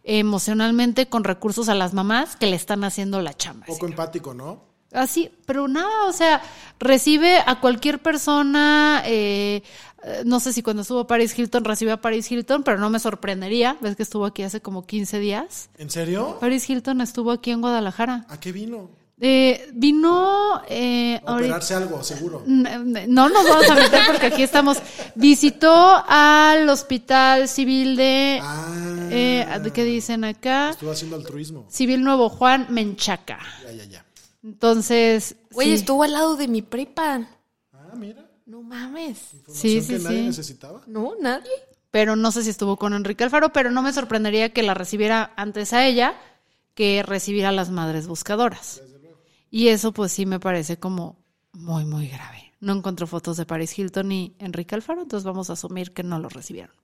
emocionalmente 0.05 1.09
con 1.09 1.25
recursos 1.25 1.69
a 1.69 1.75
las 1.75 1.93
mamás 1.93 2.37
que 2.37 2.47
le 2.47 2.57
están 2.57 2.85
haciendo 2.85 3.21
la 3.21 3.35
chamba. 3.35 3.67
Poco 3.67 3.87
empático, 3.87 4.33
¿no? 4.35 4.70
Así, 4.93 5.31
pero 5.47 5.69
nada, 5.69 6.07
o 6.09 6.13
sea, 6.13 6.43
recibe 6.79 7.39
a 7.47 7.61
cualquier 7.61 8.01
persona, 8.01 9.03
eh, 9.07 9.63
no 10.25 10.41
sé 10.41 10.53
si 10.53 10.63
cuando 10.63 10.83
estuvo 10.83 11.07
Paris 11.07 11.39
Hilton 11.39 11.65
recibe 11.65 11.93
a 11.93 12.01
Paris 12.01 12.31
Hilton, 12.31 12.63
pero 12.65 12.79
no 12.79 12.91
me 12.91 12.99
sorprendería, 12.99 13.77
ves 13.81 13.95
que 13.97 14.03
estuvo 14.03 14.25
aquí 14.25 14.43
hace 14.43 14.61
como 14.61 14.87
15 14.87 15.19
días. 15.21 15.71
¿En 15.79 15.91
serio? 15.91 16.39
Paris 16.41 16.69
Hilton 16.69 17.01
estuvo 17.03 17.31
aquí 17.31 17.51
en 17.53 17.61
Guadalajara. 17.61 18.25
¿A 18.29 18.41
qué 18.41 18.51
vino? 18.51 18.91
Eh, 19.23 19.69
vino... 19.75 20.63
Eh, 20.69 21.21
A 21.27 21.33
ahorita- 21.33 21.49
operarse 21.57 21.75
algo, 21.75 22.03
seguro. 22.03 22.43
No 22.47 23.29
nos 23.29 23.47
vamos 23.47 23.69
a 23.71 23.75
meter 23.75 24.01
porque 24.07 24.27
aquí 24.27 24.43
estamos. 24.43 24.79
Visitó 25.15 26.03
al 26.09 26.67
Hospital 26.71 27.47
Civil 27.47 27.97
de... 27.97 28.41
Ah. 28.43 29.09
eh, 29.11 29.47
¿Qué 29.75 29.85
dicen 29.85 30.25
acá? 30.25 30.71
Estuvo 30.71 30.91
haciendo 30.91 31.17
altruismo. 31.17 31.67
Civil 31.69 32.03
Nuevo 32.03 32.31
Juan, 32.31 32.67
Menchaca. 32.71 33.39
Ya, 33.63 33.73
ya, 33.73 33.85
ya. 33.85 34.05
Entonces... 34.43 35.37
Güey, 35.53 35.69
sí. 35.69 35.75
estuvo 35.75 36.03
al 36.03 36.13
lado 36.13 36.37
de 36.37 36.49
mi 36.49 36.63
prepa. 36.63 37.29
Ah, 37.73 37.93
mira. 37.97 38.31
No 38.47 38.63
mames. 38.63 39.19
Sí, 39.49 39.81
que 39.87 39.99
nadie 39.99 40.19
sí. 40.19 40.27
necesitaba. 40.27 40.83
No, 40.87 41.15
nadie. 41.21 41.53
pero 41.93 42.17
no 42.17 42.33
sé 42.33 42.43
si 42.43 42.51
estuvo 42.51 42.77
con 42.77 42.95
Enrique 42.95 43.23
Alfaro, 43.23 43.53
pero 43.53 43.71
no 43.71 43.81
me 43.81 43.93
sorprendería 43.93 44.53
que 44.53 44.65
la 44.65 44.75
recibiera 44.75 45.33
antes 45.37 45.73
a 45.73 45.87
ella 45.87 46.19
que 46.75 47.03
recibiera 47.05 47.51
a 47.51 47.53
las 47.53 47.71
madres 47.71 48.09
buscadoras. 48.09 48.83
Y 49.51 49.69
eso 49.69 49.93
pues 49.93 50.13
sí 50.13 50.27
me 50.27 50.41
parece 50.41 50.79
como 50.79 51.17
muy, 51.53 51.85
muy 51.85 52.09
grave. 52.09 52.53
No 52.61 52.73
encontró 52.73 53.07
fotos 53.07 53.37
de 53.37 53.47
Paris 53.47 53.79
Hilton 53.79 54.09
ni 54.09 54.35
Enrique 54.39 54.75
Alfaro, 54.75 55.03
entonces 55.03 55.25
vamos 55.25 55.51
a 55.51 55.55
asumir 55.55 55.93
que 55.93 56.03
no 56.03 56.19
lo 56.19 56.29
recibieron. 56.29 56.75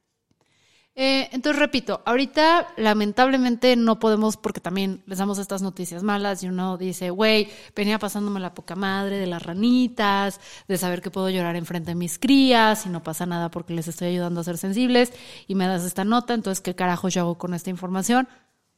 Eh, 0.99 1.29
entonces, 1.33 1.61
repito, 1.61 2.01
ahorita 2.07 2.69
lamentablemente 2.79 3.77
no 3.77 3.99
podemos, 3.99 4.39
porque 4.39 4.63
también 4.63 5.03
les 5.05 5.19
damos 5.19 5.39
estas 5.39 5.61
noticias 5.61 6.03
malas 6.03 6.43
y 6.43 6.49
uno 6.49 6.79
dice, 6.79 7.11
güey, 7.11 7.51
venía 7.75 7.99
pasándome 7.99 8.41
la 8.41 8.55
poca 8.55 8.77
madre 8.77 9.19
de 9.19 9.27
las 9.27 9.43
ranitas, 9.43 10.41
de 10.67 10.79
saber 10.79 11.03
que 11.03 11.11
puedo 11.11 11.29
llorar 11.29 11.55
enfrente 11.55 11.91
de 11.91 11.97
mis 11.97 12.19
crías 12.19 12.87
y 12.87 12.89
no 12.89 13.03
pasa 13.03 13.27
nada 13.27 13.51
porque 13.51 13.75
les 13.75 13.89
estoy 13.89 14.09
ayudando 14.09 14.41
a 14.41 14.45
ser 14.45 14.57
sensibles 14.57 15.13
y 15.47 15.55
me 15.55 15.67
das 15.67 15.85
esta 15.85 16.05
nota, 16.05 16.33
entonces, 16.33 16.63
¿qué 16.63 16.75
carajo 16.75 17.11
yo 17.11 17.21
hago 17.21 17.37
con 17.37 17.53
esta 17.53 17.69
información? 17.69 18.27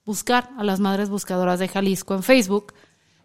Buscar 0.04 0.50
a 0.58 0.64
las 0.64 0.80
madres 0.80 1.10
buscadoras 1.10 1.60
de 1.60 1.68
Jalisco 1.68 2.14
en 2.16 2.24
Facebook, 2.24 2.74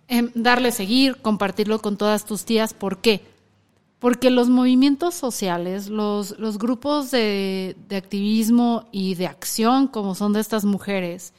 em, 0.08 0.30
darle 0.36 0.72
seguir, 0.72 1.18
compartirlo 1.18 1.82
con 1.82 1.98
todas 1.98 2.26
tus 2.26 2.46
tías, 2.46 2.76
¿por 2.76 3.00
qué? 3.00 3.33
Porque 4.04 4.30
los 4.30 4.50
movimientos 4.50 5.16
sociales, 5.16 5.88
los, 5.88 6.38
los 6.38 6.58
grupos 6.58 7.10
de, 7.10 7.78
activismo 7.90 8.90
y 8.92 9.16
de 9.16 9.28
acción, 9.28 9.88
como 9.88 10.14
son 10.14 10.34
de 10.34 10.42
estas 10.42 10.66
mujeres, 10.66 11.34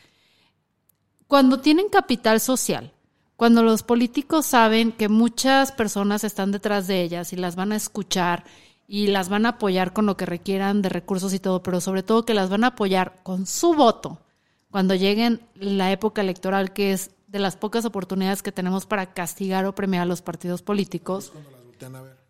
cuando 1.26 1.60
tienen 1.60 1.90
capital 1.90 2.40
social, 2.40 2.90
cuando 3.36 3.62
los 3.62 3.82
políticos 3.82 4.46
saben 4.46 4.92
que 4.92 5.10
muchas 5.10 5.72
personas 5.72 6.24
están 6.24 6.52
detrás 6.52 6.86
de 6.86 7.02
ellas 7.02 7.34
y 7.34 7.36
las 7.36 7.54
van 7.54 7.72
a 7.72 7.76
escuchar 7.76 8.44
y 8.88 9.08
las 9.08 9.28
van 9.28 9.44
a 9.44 9.50
apoyar 9.50 9.92
con 9.92 10.06
lo 10.06 10.16
que 10.16 10.24
requieran 10.24 10.80
de 10.80 10.88
recursos 10.88 11.34
y 11.34 11.40
todo, 11.40 11.62
pero 11.62 11.82
sobre 11.82 12.02
todo 12.02 12.24
que 12.24 12.32
las 12.32 12.48
van 12.48 12.64
a 12.64 12.68
apoyar 12.68 13.20
con 13.22 13.44
su 13.44 13.74
voto 13.74 14.22
cuando 14.70 14.94
lleguen 14.94 15.42
la 15.54 15.92
época 15.92 16.22
electoral, 16.22 16.72
que 16.72 16.92
es 16.92 17.10
de 17.26 17.40
las 17.40 17.56
pocas 17.56 17.84
oportunidades 17.84 18.42
que 18.42 18.52
tenemos 18.52 18.86
para 18.86 19.12
castigar 19.12 19.66
o 19.66 19.74
premiar 19.74 20.04
a 20.04 20.06
los 20.06 20.22
partidos 20.22 20.62
políticos. 20.62 21.30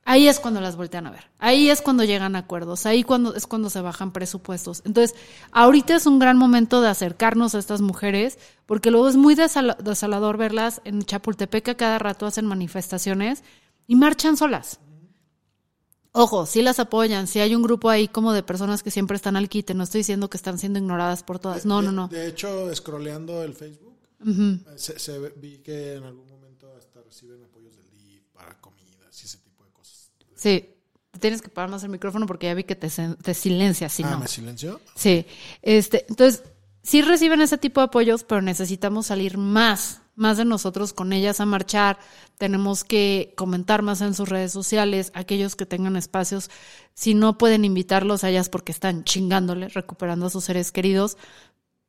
Ahí 0.07 0.29
es 0.29 0.39
cuando 0.39 0.61
las 0.61 0.77
voltean 0.77 1.07
a 1.07 1.11
ver. 1.11 1.31
Ahí 1.39 1.71
es 1.71 1.81
cuando 1.81 2.05
llegan 2.05 2.37
a 2.37 2.41
acuerdos. 2.41 2.85
Ahí 2.85 3.03
cuando, 3.05 3.35
es 3.35 3.47
cuando 3.47 3.71
se 3.71 3.81
bajan 3.81 4.13
presupuestos. 4.13 4.83
Entonces, 4.85 5.17
ahorita 5.51 5.97
es 5.97 6.05
un 6.07 6.19
gran 6.19 6.37
momento 6.37 6.83
de 6.83 6.89
acercarnos 6.89 7.55
a 7.55 7.59
estas 7.59 7.81
mujeres, 7.81 8.39
porque 8.67 8.91
luego 8.91 9.09
es 9.09 9.17
muy 9.17 9.35
desala- 9.35 9.77
desolador 9.79 10.37
verlas 10.37 10.83
en 10.85 11.03
Chapultepec, 11.05 11.65
que 11.65 11.71
a 11.71 11.77
cada 11.77 11.99
rato 11.99 12.27
hacen 12.27 12.45
manifestaciones 12.45 13.43
y 13.87 13.97
marchan 13.97 14.37
solas. 14.37 14.79
Ojo, 16.13 16.47
sí 16.47 16.63
las 16.63 16.79
apoyan, 16.79 17.27
sí 17.27 17.41
hay 17.41 17.55
un 17.57 17.63
grupo 17.63 17.89
ahí 17.91 18.07
como 18.07 18.33
de 18.33 18.43
personas 18.45 18.83
que 18.85 18.91
siempre 18.93 19.17
están 19.17 19.37
al 19.37 19.49
quite. 19.49 19.75
No 19.75 19.83
estoy 19.85 20.01
diciendo 20.01 20.31
que 20.31 20.37
están 20.37 20.59
siendo 20.59 20.79
ignoradas 20.79 21.23
por 21.25 21.39
todas. 21.41 21.67
No, 21.67 21.81
De- 21.81 21.87
no, 21.87 21.93
no. 21.93 22.09
De 22.09 22.29
hecho, 22.29 22.73
scrolleando 22.75 23.43
el 23.43 23.55
Facebook, 23.55 23.97
se, 24.77 24.99
se 24.99 25.19
vi 25.37 25.59
que 25.59 25.95
en 25.97 26.05
algún 26.05 26.29
momento 26.29 26.73
hasta 26.79 27.01
reciben 27.03 27.43
apoyos 27.43 27.75
del 27.77 27.89
DIF 27.91 28.23
para 28.33 28.61
comidas 28.61 29.23
y 29.23 29.27
ese 29.27 29.39
tipo. 29.39 29.54
Sí, 30.35 30.75
tienes 31.21 31.43
que 31.43 31.49
parar 31.49 31.71
más 31.71 31.83
el 31.85 31.91
micrófono 31.91 32.27
porque 32.27 32.47
ya 32.47 32.55
vi 32.55 32.65
que 32.65 32.77
te, 32.77 32.89
te 32.89 33.35
silencias, 33.35 33.93
si 33.93 34.03
ah, 34.03 34.11
no. 34.11 34.19
¿me 34.21 34.29
silenció? 34.29 34.81
Sí, 34.95 35.27
este, 35.63 36.07
entonces 36.09 36.43
sí 36.83 37.03
reciben 37.03 37.41
ese 37.41 37.59
tipo 37.59 37.81
de 37.81 37.87
apoyos, 37.87 38.25
pero 38.25 38.43
necesitamos 38.43 39.07
salir 39.07 39.39
más, 39.39 40.03
más 40.17 40.37
de 40.37 40.45
nosotros 40.45 40.93
con 40.93 41.13
ellas 41.13 41.41
a 41.41 41.47
marchar. 41.47 41.99
Tenemos 42.39 42.85
que 42.85 43.33
comentar 43.37 43.83
más 43.83 44.01
en 44.01 44.15
sus 44.15 44.29
redes 44.29 44.53
sociales, 44.53 45.11
aquellos 45.15 45.57
que 45.57 45.67
tengan 45.67 45.97
espacios, 45.97 46.51
si 46.95 47.15
no 47.15 47.39
pueden 47.39 47.65
invitarlos 47.65 48.25
a 48.25 48.31
ellas 48.31 48.49
porque 48.49 48.73
están 48.73 49.05
chingándole, 49.05 49.69
recuperando 49.69 50.27
a 50.27 50.31
sus 50.31 50.45
seres 50.45 50.73
queridos, 50.73 51.17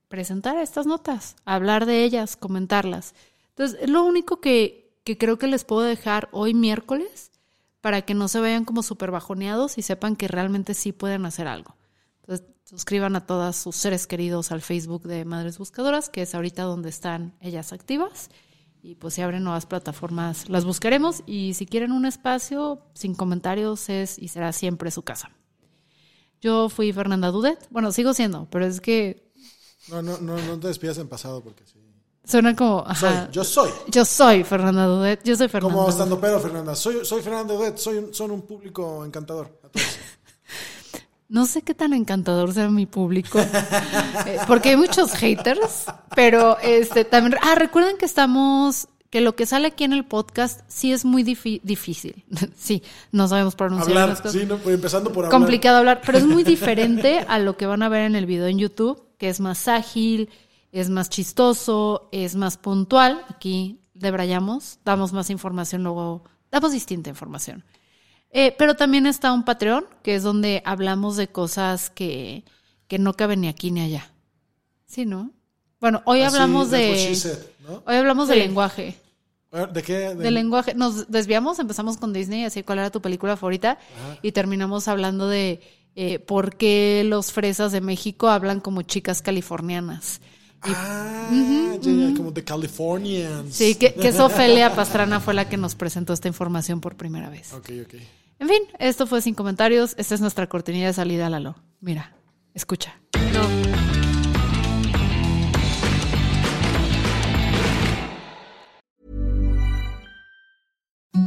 presentar 0.08 0.58
estas 0.58 0.86
notas, 0.86 1.36
hablar 1.46 1.86
de 1.86 2.04
ellas, 2.04 2.38
comentarlas. 2.38 3.16
Entonces, 3.50 3.80
es 3.82 3.90
lo 3.90 4.04
único 4.04 4.40
que, 4.40 4.94
que 5.04 5.18
creo 5.18 5.38
que 5.38 5.48
les 5.48 5.64
puedo 5.64 5.82
dejar 5.82 6.30
hoy 6.32 6.54
miércoles 6.54 7.32
para 7.86 8.02
que 8.02 8.16
no 8.16 8.28
se 8.28 8.40
vayan 8.40 8.66
como 8.66 8.82
súper 8.82 9.12
bajoneados 9.12 9.78
y 9.78 9.84
sepan 9.84 10.16
que 10.16 10.28
realmente 10.28 10.74
sí 10.74 10.92
pueden 10.92 11.24
hacer 11.28 11.48
algo. 11.48 11.76
Entonces, 12.22 12.48
suscriban 12.64 13.16
a 13.16 13.28
todas 13.28 13.58
sus 13.58 13.76
seres 13.76 14.08
queridos 14.08 14.52
al 14.52 14.62
Facebook 14.62 15.04
de 15.04 15.24
Madres 15.24 15.60
Buscadoras, 15.60 16.10
que 16.10 16.24
es 16.24 16.34
ahorita 16.34 16.64
donde 16.64 16.90
están 16.90 17.36
ellas 17.42 17.74
activas. 17.74 18.32
Y 18.82 18.96
pues 18.96 19.14
si 19.14 19.22
abren 19.22 19.44
nuevas 19.44 19.68
plataformas, 19.68 20.50
las 20.50 20.66
buscaremos. 20.66 21.22
Y 21.28 21.54
si 21.54 21.68
quieren 21.68 21.92
un 21.92 22.08
espacio, 22.08 22.82
sin 22.96 23.14
comentarios, 23.14 23.88
es 23.90 24.18
y 24.18 24.30
será 24.30 24.52
siempre 24.52 24.90
su 24.90 25.04
casa. 25.04 25.30
Yo 26.42 26.70
fui 26.70 26.92
Fernanda 26.92 27.30
Dudet. 27.30 27.68
Bueno, 27.70 27.92
sigo 27.92 28.16
siendo, 28.16 28.48
pero 28.50 28.66
es 28.66 28.82
que 28.82 29.32
no, 29.90 30.02
no, 30.02 30.18
no 30.18 30.60
te 30.60 30.70
despidas 30.70 30.98
en 30.98 31.08
pasado 31.08 31.44
porque 31.44 31.68
sí. 31.68 31.85
Suena 32.26 32.56
como. 32.56 32.86
Soy, 32.96 33.14
yo 33.32 33.44
soy. 33.44 33.70
Yo 33.88 34.06
soy 34.06 34.44
Fernanda 34.44 34.86
Dudet. 34.86 35.22
Yo 35.24 35.36
soy 35.36 35.48
Fernanda. 35.48 35.74
Como 35.74 35.84
Dudet. 35.84 35.94
estando 35.94 36.20
pero, 36.20 36.40
Fernanda. 36.40 36.76
Soy, 36.76 37.06
soy 37.06 37.22
Fernando 37.22 37.56
Duet, 37.56 37.78
soy 37.78 37.98
un, 37.98 38.14
son 38.14 38.32
un 38.32 38.42
público 38.42 39.04
encantador. 39.06 39.60
A 39.64 39.70
todos. 39.70 39.86
No 41.28 41.48
sé 41.48 41.64
qué 41.64 41.74
tan 41.74 41.94
encantador 41.94 42.54
sea 42.54 42.70
mi 42.70 42.86
público, 42.86 43.40
eh, 43.40 44.38
porque 44.48 44.70
hay 44.70 44.78
muchos 44.78 45.12
haters, 45.14 45.86
pero 46.16 46.60
este 46.60 47.04
también. 47.04 47.40
Ah, 47.42 47.56
recuerden 47.56 47.98
que 47.98 48.06
estamos, 48.06 48.88
que 49.10 49.22
lo 49.22 49.36
que 49.36 49.48
sale 49.48 49.70
aquí 49.70 49.86
en 49.86 49.94
el 49.94 50.06
podcast 50.06 50.62
sí 50.68 50.92
es 50.92 51.04
muy 51.04 51.24
difícil. 51.24 52.24
sí, 52.56 52.84
no 53.12 53.28
sabemos 53.28 53.56
pronunciar 53.56 53.96
las 53.96 54.04
hablar, 54.04 54.18
cosas. 54.18 54.32
sí, 54.34 54.46
no, 54.46 54.60
empezando 54.70 55.12
por 55.12 55.26
hablar. 55.26 55.40
Complicado 55.40 55.80
hablar, 55.80 56.02
pero 56.06 56.20
es 56.20 56.26
muy 56.26 56.44
diferente 56.44 57.26
a 57.28 57.40
lo 57.40 57.58
que 57.58 57.66
van 57.66 57.82
a 57.82 57.90
ver 57.90 58.02
en 58.04 58.16
el 58.16 58.28
video 58.28 58.46
en 58.46 58.60
YouTube, 58.60 59.02
que 59.18 59.28
es 59.30 59.40
más 59.40 59.68
ágil, 59.68 60.30
es 60.76 60.90
más 60.90 61.10
chistoso, 61.10 62.10
es 62.12 62.36
más 62.36 62.58
puntual. 62.58 63.24
Aquí 63.30 63.80
debrayamos, 63.94 64.80
damos 64.84 65.14
más 65.14 65.30
información, 65.30 65.84
luego 65.84 66.24
damos 66.52 66.72
distinta 66.74 67.10
información. 67.10 67.64
Eh, 68.30 68.54
pero 68.58 68.76
también 68.76 69.06
está 69.06 69.32
un 69.32 69.46
Patreon, 69.46 69.86
que 70.04 70.16
es 70.16 70.24
donde 70.24 70.62
hablamos 70.66 71.16
de 71.16 71.30
cosas 71.30 71.90
que, 71.90 72.44
que 72.88 73.00
no 73.00 73.14
caben 73.14 73.42
ni 73.42 73.48
aquí 73.48 73.72
ni 73.72 73.82
allá. 73.82 74.12
Sí, 74.86 75.06
¿no? 75.06 75.32
Bueno, 75.80 76.02
hoy 76.06 76.22
Así, 76.22 76.36
hablamos 76.36 76.70
de. 76.72 76.94
she 76.96 77.16
said, 77.16 77.38
¿no? 77.68 77.82
Hoy 77.86 77.96
hablamos 77.96 78.28
de 78.28 78.36
lenguaje. 78.36 78.96
¿De 79.72 79.82
qué? 79.84 79.94
De- 79.94 80.16
De 80.16 80.32
lenguaje. 80.32 80.74
Nos 80.76 81.10
desviamos, 81.10 81.60
empezamos 81.60 81.96
con 81.96 82.12
Disney, 82.12 82.44
así 82.44 82.64
cuál 82.64 82.80
era 82.80 82.90
tu 82.92 83.02
película 83.02 83.38
favorita, 83.38 83.78
y 84.22 84.34
terminamos 84.34 84.90
hablando 84.90 85.30
de 85.30 85.62
eh, 85.96 86.20
por 86.20 86.58
qué 86.58 87.04
los 87.06 87.32
fresas 87.32 87.72
de 87.72 87.80
México 87.80 88.28
hablan 88.28 88.60
como 88.60 88.82
chicas 88.82 89.22
californianas. 89.22 90.20
Ah, 90.68 91.78
ya, 91.82 91.92
ya, 91.92 92.14
como 92.16 92.34
The 92.34 92.44
Californians. 92.44 93.54
Sí, 93.54 93.76
que, 93.76 93.94
que 93.94 94.08
es 94.10 94.20
Ofelia 94.20 94.74
Pastrana 94.76 95.20
fue 95.20 95.34
la 95.34 95.48
que 95.48 95.58
nos 95.58 95.76
presentó 95.76 96.14
esta 96.14 96.28
información 96.28 96.82
por 96.82 96.96
primera 96.96 97.30
vez. 97.30 97.54
Ok, 97.54 97.70
ok. 97.86 97.96
En 98.40 98.50
fin, 98.50 98.62
esto 98.80 99.08
fue 99.08 99.22
sin 99.22 99.34
comentarios. 99.36 99.96
Esta 99.98 100.16
es 100.16 100.22
nuestra 100.22 100.48
cortinilla 100.48 100.88
de 100.88 100.94
salida, 100.94 101.30
Lalo. 101.30 101.56
Mira, 101.80 102.16
escucha. 102.54 103.00
No. 103.34 103.76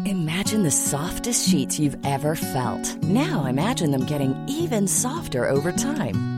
Imagine 0.05 0.62
the 0.62 0.70
softest 0.70 1.48
sheets 1.48 1.79
you've 1.79 1.96
ever 2.05 2.35
felt. 2.35 3.03
Now 3.03 3.46
imagine 3.46 3.90
them 3.90 4.05
getting 4.05 4.35
even 4.48 4.87
softer 4.87 5.48
over 5.48 5.72
time. 5.72 6.38